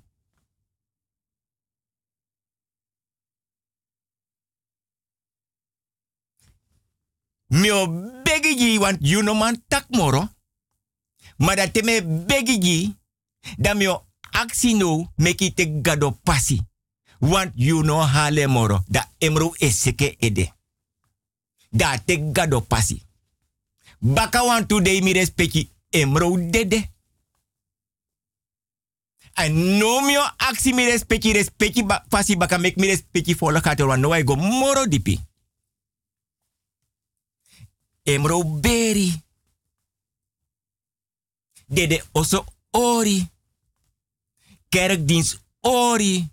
[7.48, 7.88] Mi o
[8.24, 10.30] begi ji want you no man tak moro.
[11.38, 12.96] Maar dat me begi ji.
[13.58, 16.62] Da mi o aksi no meki te gado pasi.
[17.20, 18.84] Want you know hale moro.
[18.88, 20.52] Da emro eseke ede.
[21.70, 22.66] Da te gado.
[24.00, 26.90] Baka want today mi respecti emro dede.
[29.34, 34.00] En no mio aksi mi respecti respecti pasi baka mek mi respecti fola kater wan
[34.00, 35.27] no I go moro dipi.
[38.08, 39.12] Emro beri.
[41.66, 43.20] Dede oso ori.
[44.70, 46.30] Kerkdienst ori.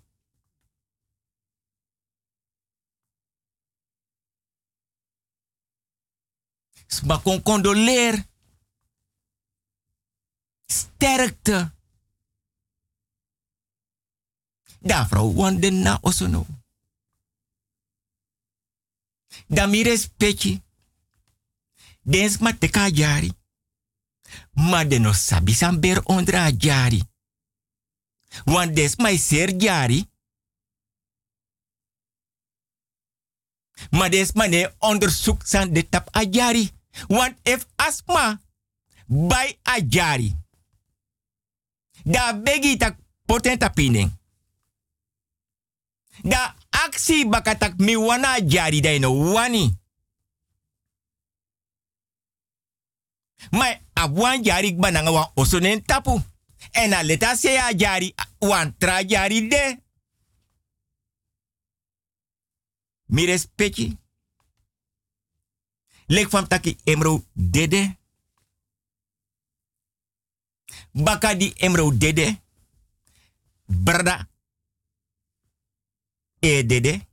[6.87, 8.23] Sma kon condoleer.
[10.65, 11.73] Sterkte.
[14.79, 16.45] Da vrouw wande na osono.
[19.47, 19.83] Da mi.
[22.05, 23.31] Dens ma teka jari.
[24.53, 27.01] Ma de no sabi san ber ondra jari.
[28.45, 30.05] Want des mai ser jari.
[33.89, 36.71] Maar des mane onderzoek san de tap a jari.
[37.07, 38.41] Want if asma
[39.05, 40.35] bij a jari.
[42.03, 44.17] Da begi tak poten tapining.
[46.23, 49.83] Da aksi bakatak mi wana jari da no wani.
[53.51, 56.21] Maar abwan jari bananga wan tapu.
[56.71, 59.83] En a leta se a jari wan tra jari de.
[63.05, 63.97] Mi respecti.
[66.05, 67.97] Lek fam taki emro dede.
[70.91, 72.41] Baka di emro dede.
[73.65, 74.29] Brada.
[76.39, 77.07] E dede.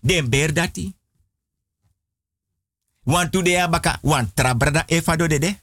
[0.00, 0.95] Den ber dati.
[3.06, 5.60] Wan tu de baka wan tra brada e fado dede.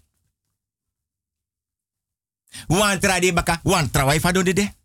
[2.67, 4.75] Wan tra de baka wan tra wai fado dede.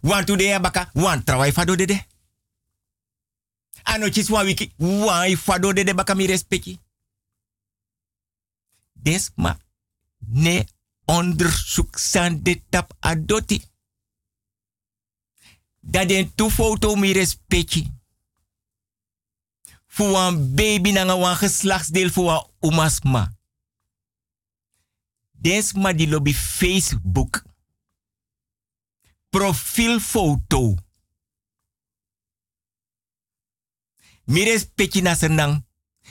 [0.00, 2.06] Wan tu de baka wan tra wai fado dede.
[3.82, 6.80] Ano chis wan wiki wan fado dede baka mi respecti.
[8.92, 9.58] Desma
[10.18, 10.66] ne
[11.04, 13.62] onderzoek san de tap adoti.
[15.80, 17.97] Dat den tu mi respecti.
[19.98, 22.30] Voor een baby na een geslachtsdeel voor
[22.60, 23.32] een umasma.
[25.30, 27.42] Desma die lobby Facebook.
[29.28, 30.74] Profielfoto.
[34.24, 35.66] Mi respecti na senang.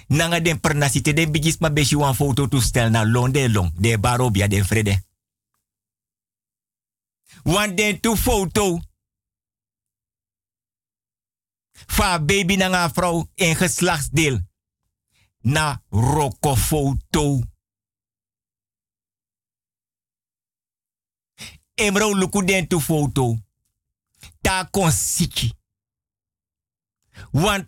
[0.08, 3.72] Nanga den pernasite den bigis ma beshi wan foto toestel na long de long.
[3.80, 5.04] De barobia den vrede.
[7.44, 8.82] Wan den tu foto.
[11.86, 14.40] Fa baby na nga vrouw in geslachtsdeel.
[15.42, 17.42] Na roko foto.
[21.74, 23.38] Emro luku den tu foto.
[24.42, 25.54] Ta kon siki.
[27.32, 27.68] Want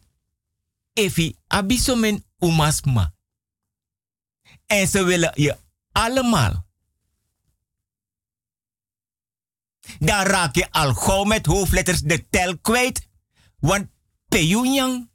[0.93, 3.13] efi abisomen umasma.
[4.65, 5.57] En ze willen je
[5.91, 6.67] allemaal
[9.97, 13.07] dan raak je al gauw met hoofdletters de tel kwijt.
[13.59, 13.87] Want
[14.29, 15.09] Peyunyang,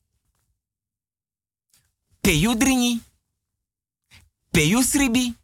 [2.21, 3.03] Peyudringi,
[4.51, 5.37] Peyusribi.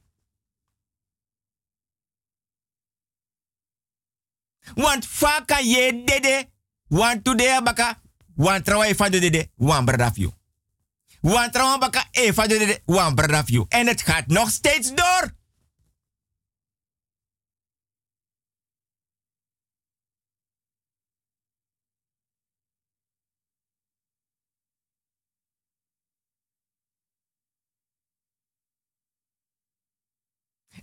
[4.75, 6.49] Want vaak je dede,
[6.89, 8.01] want today baka,
[8.35, 10.35] want trouwens van de dede, want bradafio.
[11.21, 13.67] Want trouwens baka, e van de dede, want bradafio.
[13.69, 15.39] En het gaat nog steeds door.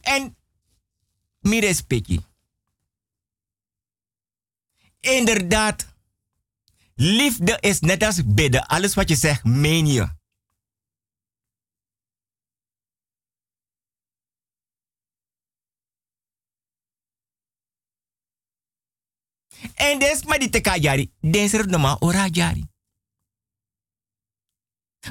[0.08, 0.38] En
[1.40, 2.26] mi respecti.
[5.00, 5.96] Inderdaad.
[6.96, 8.68] Liefde is net als bidden.
[8.68, 10.16] Alles wat je zegt, meen je.
[19.76, 21.12] En des maar die teka jari.
[21.22, 22.66] Er no ma ora jari.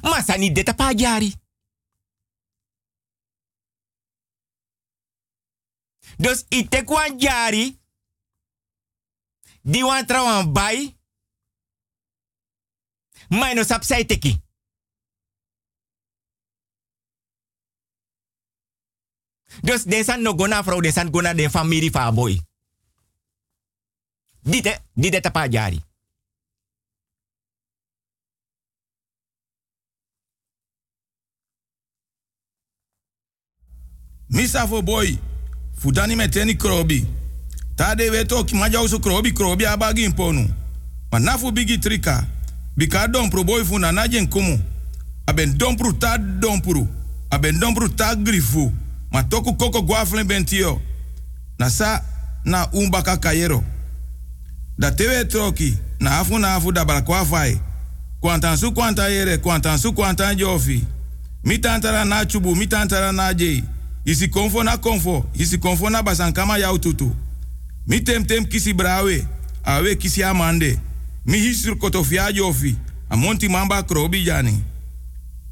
[0.03, 1.35] Masa ni deta pa jari.
[6.17, 7.81] Dus ite kwan jari.
[9.61, 10.95] Di wan trawan bai.
[13.29, 14.45] Maar no sap teki.
[19.63, 22.41] Dus desan no gona vrouw, desan gona de familie van boy.
[24.41, 25.81] Dite, dite tapa jari.
[34.29, 35.19] Misa for boy.
[35.83, 37.07] Fudani meteni krobi.
[37.77, 40.49] Tade weto ki maja usu krobi krobi abagi imponu.
[41.13, 42.25] ma nafu bigi trika.
[42.77, 44.59] Bika dompru boy fu na najen kumu.
[45.27, 46.89] Aben dompru ta dompru.
[47.31, 48.73] Aben dompru ta grifu.
[49.13, 50.81] Ma toku koko guaflen bentio.
[51.59, 52.03] Na sa
[52.45, 53.65] na umbaka kayero.
[54.79, 55.77] Da tewe troki.
[56.01, 57.61] Na afu na afu da balakwa fai.
[58.21, 60.85] Kwantan su kwanta yere, kwantan su kwantan jofi.
[61.45, 63.63] Mi tantara na chubu, mi tantara na jei.
[64.07, 67.15] Isi konfo na konfo, isi konfo na basankama ya ututu.
[67.87, 69.27] Mi tem tem kisi brawe,
[69.65, 70.79] awe kisi amande.
[71.27, 72.77] Mi hisur kotofia jofi,
[73.11, 74.63] amonti mamba krobi jani.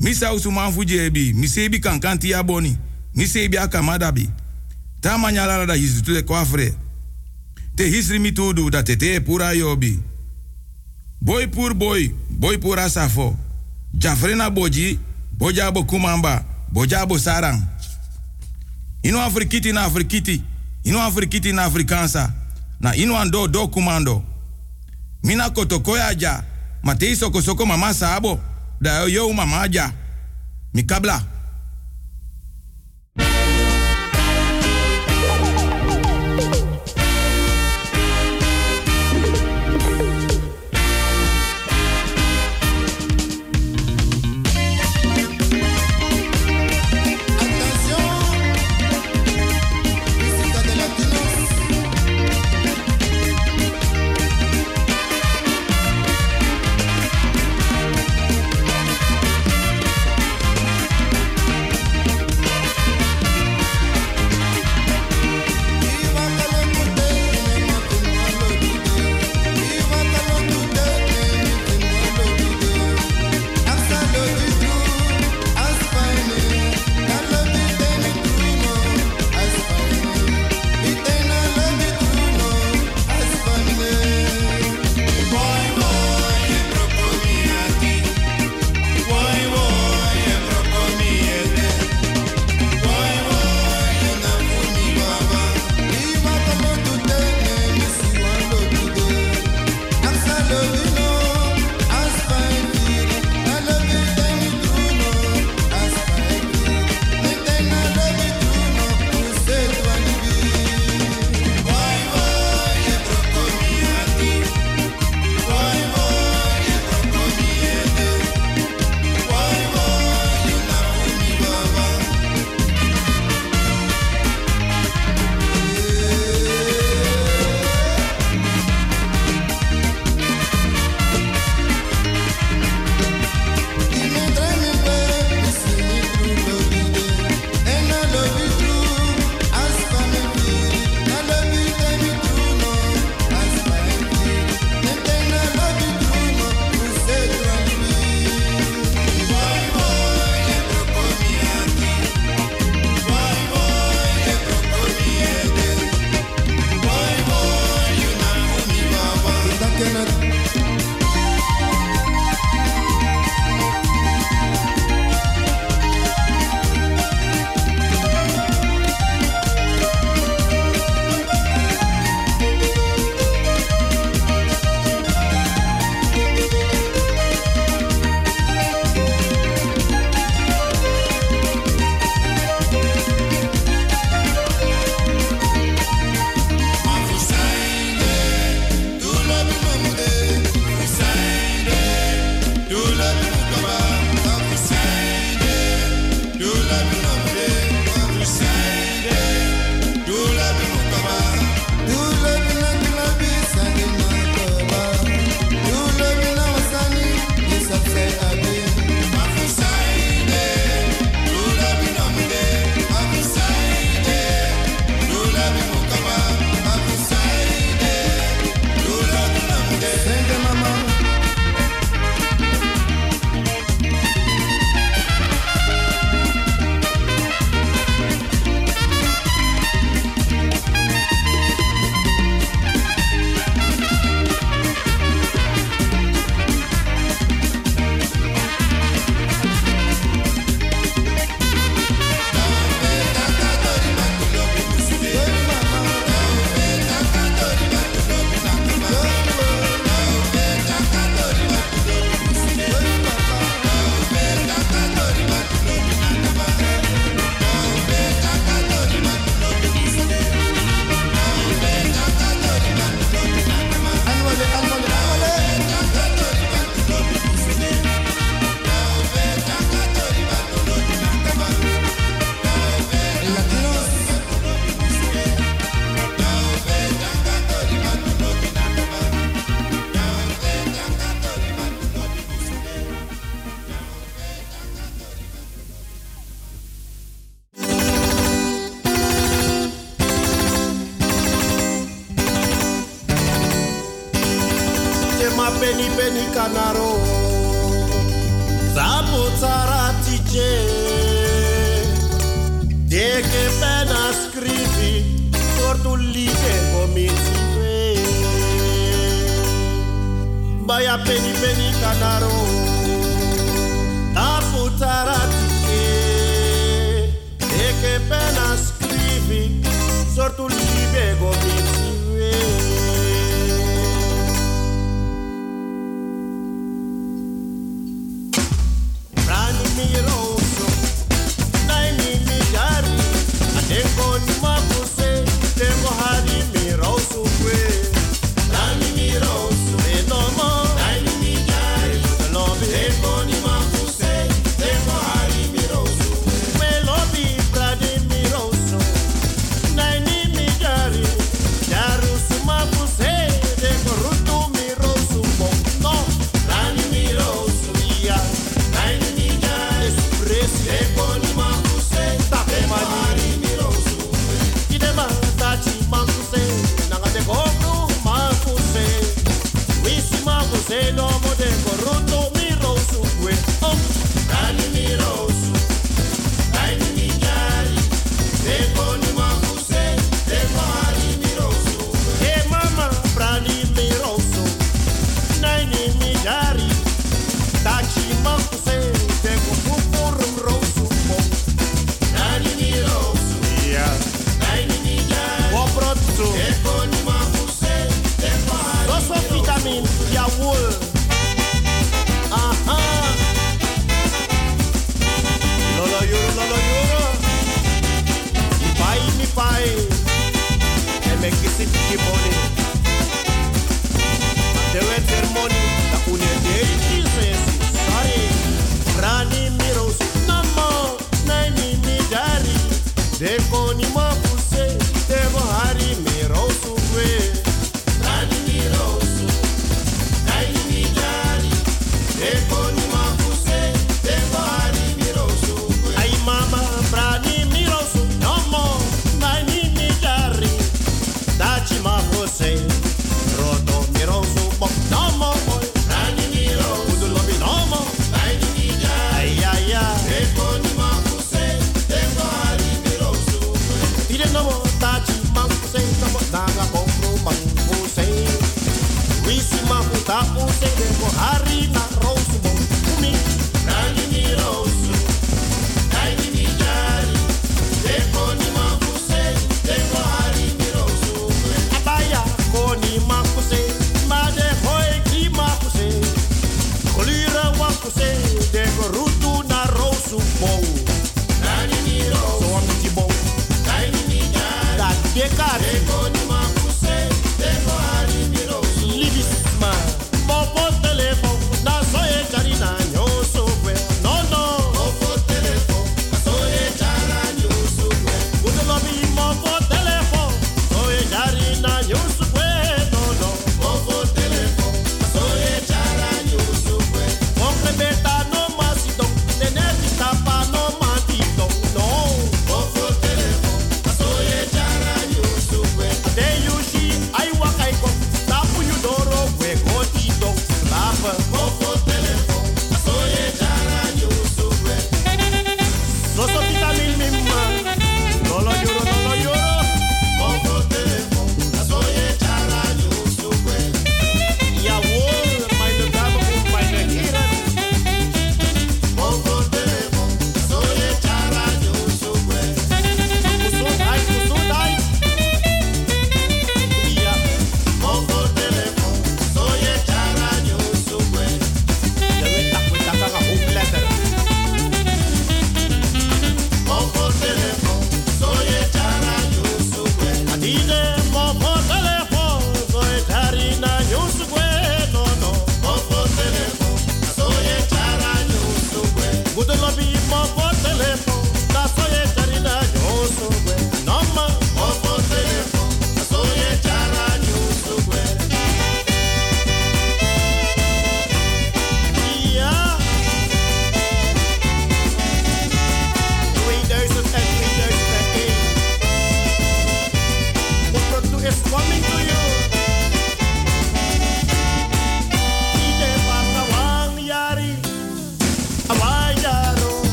[0.00, 2.76] Mi sausu manfu jebi, mi sebi kankanti ya boni,
[3.14, 4.30] mi sebi akamadabi.
[5.00, 6.74] Ta manyala da hisu tule kwafre.
[7.76, 9.98] Te hisri mi tudu da tete pura yobi.
[11.20, 13.36] Boy pur boy, boy pura safo.
[13.94, 14.98] Jafrena boji,
[15.38, 17.62] bojabo kumamba, bojabo sarang.
[19.02, 20.42] Ino afrikiti na afrikiti.
[20.84, 22.32] Ino afrikiti na afrikansa.
[22.80, 24.22] Na ino ando do kumando.
[25.22, 26.42] Mina kotokoya ja.
[26.82, 28.40] Matei soko soko mama sabo.
[28.80, 29.92] Da yo mama ja.
[30.74, 31.22] Mikabla.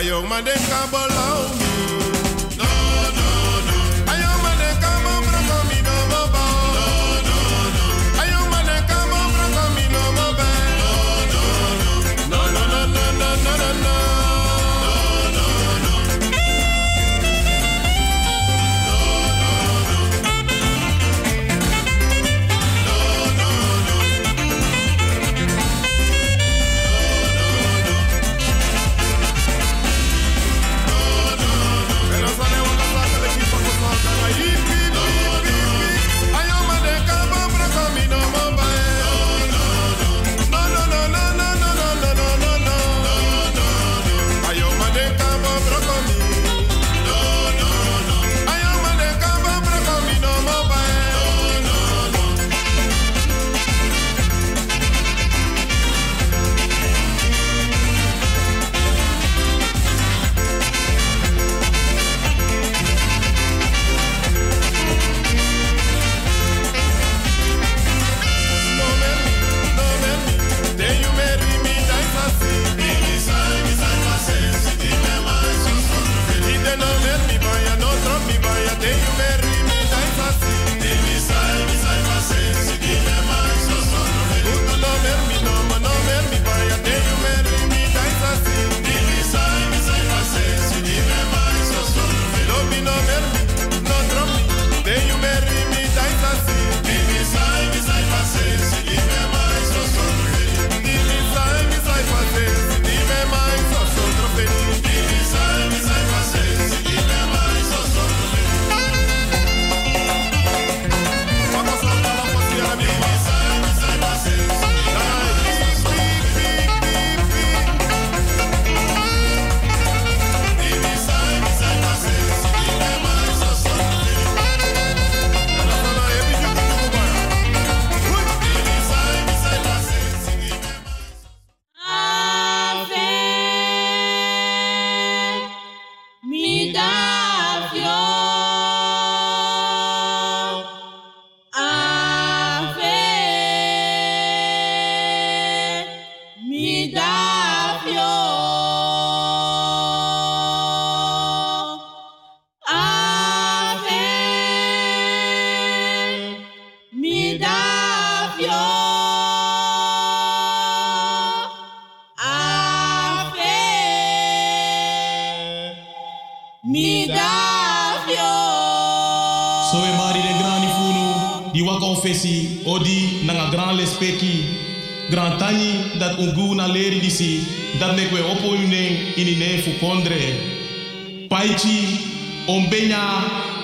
[0.00, 1.69] A my man, them can.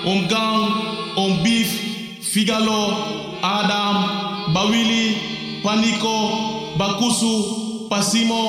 [0.07, 0.67] Om gang,
[1.15, 1.71] om beef,
[2.21, 2.95] figalo,
[3.41, 3.95] Adam,
[4.53, 5.17] Bawili,
[5.63, 6.17] Paniko,
[6.77, 8.43] Bakusu, Pasimo,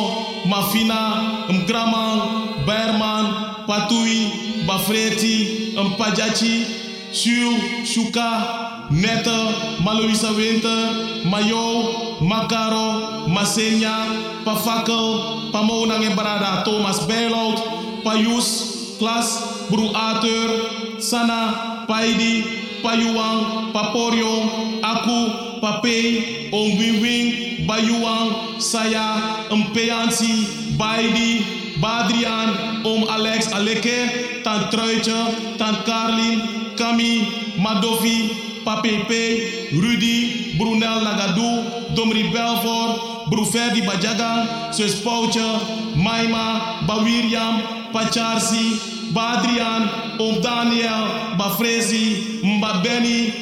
[0.47, 1.03] Mafina,
[1.49, 2.19] Mgraman,
[2.67, 3.27] Berman,
[3.67, 6.65] Patui, Bafreti, Mpajachi,
[7.13, 9.39] Shu, Shuka, Nette,
[9.85, 13.97] Maloisa Winter, Mayo, Makaro, Masenya,
[14.45, 17.59] Pafakel, Pamonang en Barada, Thomas Bijlout,
[18.05, 22.43] Payus, Klas, Bru Arthur, Sana, Paidi,
[22.83, 24.35] Payuang, Paporio,
[24.83, 25.19] Aku,
[25.63, 27.27] Pape, Om Wing Wing,
[27.67, 31.43] Bayuang, Saya, Mpeansi, Baidi,
[31.79, 42.31] Badrian, Om Alex Aleke, Tant Truitje, Tant Carlin, Kami, Madovi, Papepe, Rudy, Brunel Nagadou, Domri
[42.35, 45.47] Belfort, Bruferdi Bajagan, Sus Poutje,
[45.95, 47.63] Maima, Bawiriam,
[47.93, 53.33] Pacharsi, Badrian, Om Daniel, Bafrezi, Mba Benny,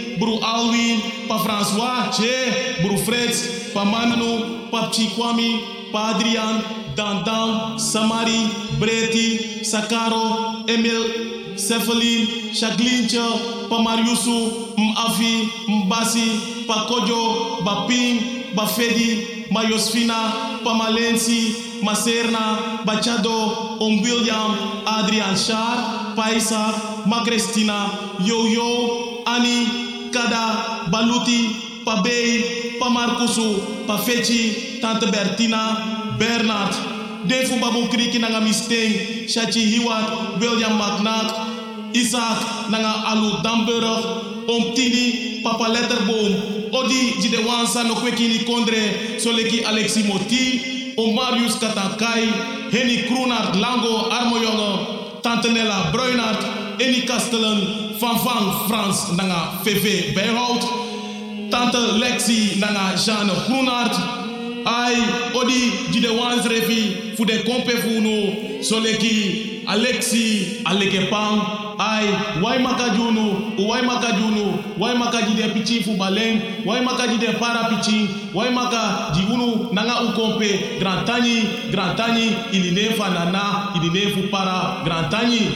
[0.43, 5.61] Alwin, Pa François, Che, Bru Fritz, Pa Manu, Pa Chikwami,
[5.93, 6.63] Pa Adrian,
[6.95, 8.49] Dandan, Samari,
[8.79, 20.75] Breti, Sakaro, Emil, Cephalin, Shaglincha, Pa Mariusu, Mafi, Mbasi, Pa Kojo, Baping, Bafedi, Mayosfina, Pa
[20.75, 27.87] Malensi, Maserna, Bachado, Om William, Adrian Shar, Paisa, Ma Cristina,
[28.21, 36.73] Yo-Yo, Annie, Kada, Baluti, Pa Bey, Pa Marcusu, Pa Feci, Tante Bertina, Bernard,
[37.27, 45.41] Defu Babu Kriki Nanga Misteng, Shachi Hiwat, William McNack, Isaac Nanga Alu Damburg, Om Tini,
[45.43, 53.03] Papa Letterboom, Odi Jide Wansa no Kwekini Kondre, Soleki Alexi Moti, Om Marius Katankai, Henny
[53.09, 60.63] Kroenart Lango Armojonge, Tante Nella Bruinart, Eni Kastelen, Van Van Frans Nanga VV Bijhout,
[61.51, 64.25] Tante Lexi Nanga Jeanne Groenart,
[64.67, 64.97] Ai,
[65.33, 70.61] odi jide wans refi fu de kompe fu soleki Alexi
[71.79, 73.69] aleke pang ai wai makajunu?
[73.69, 74.79] Wai makajunu?
[74.79, 76.41] Wai makajide pichi fu baleng?
[76.67, 78.09] Wai makajide para pichi?
[78.35, 84.29] Wai maka jigunu nanga u kompe grand tani grand tani iline fa nana iline fu
[84.31, 85.49] para grand tani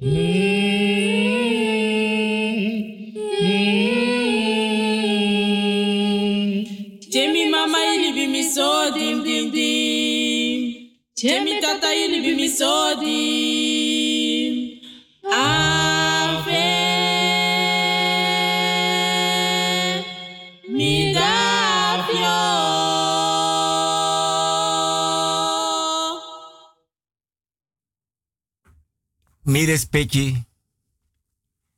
[0.00, 0.59] Jemi
[11.70, 14.54] tata ili bi mi so dim.
[15.32, 16.66] Ave
[20.68, 21.14] mi.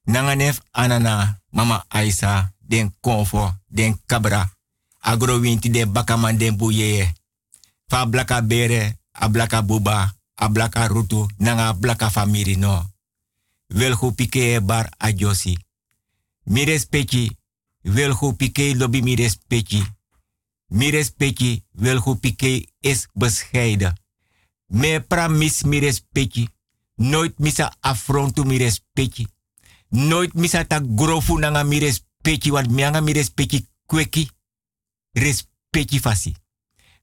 [0.06, 4.48] Nanganef anana mama Aisa den konfo den kabra.
[5.00, 7.14] Agro winti den bakaman den buyeye.
[7.90, 12.90] Fa blaka bere, a blaka buba, a blaka rutu, nanga blaka famiri no.
[13.66, 15.58] Wel hu pike bar a josi.
[16.44, 17.36] Mi respecti,
[17.82, 19.82] wel hu pike lobby mi respecti.
[20.66, 24.00] Mi respecti, wel hu pike is bescheiden.
[24.66, 26.48] Me pramis mi respecti.
[26.94, 29.26] Nooit misa affrontu mi respecti.
[29.88, 34.30] Nooit misa ta grofu nanga mi respecti, want mianga mi respecti kweki.
[35.12, 36.34] Respecti fasi.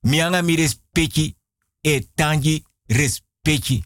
[0.02, 1.36] Mianga mi respecti
[1.82, 3.84] e tangi respecti.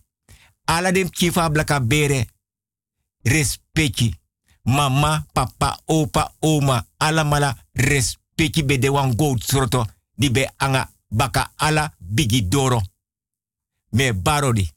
[0.66, 2.28] Ala dem chifa blaka bere.
[3.22, 4.16] Respecti.
[4.64, 9.16] Mama, papa, opa, oma, ala mala respecti be de wan.
[10.16, 12.82] Di be anga baka ala bigi doro.
[13.90, 14.73] Me barodi.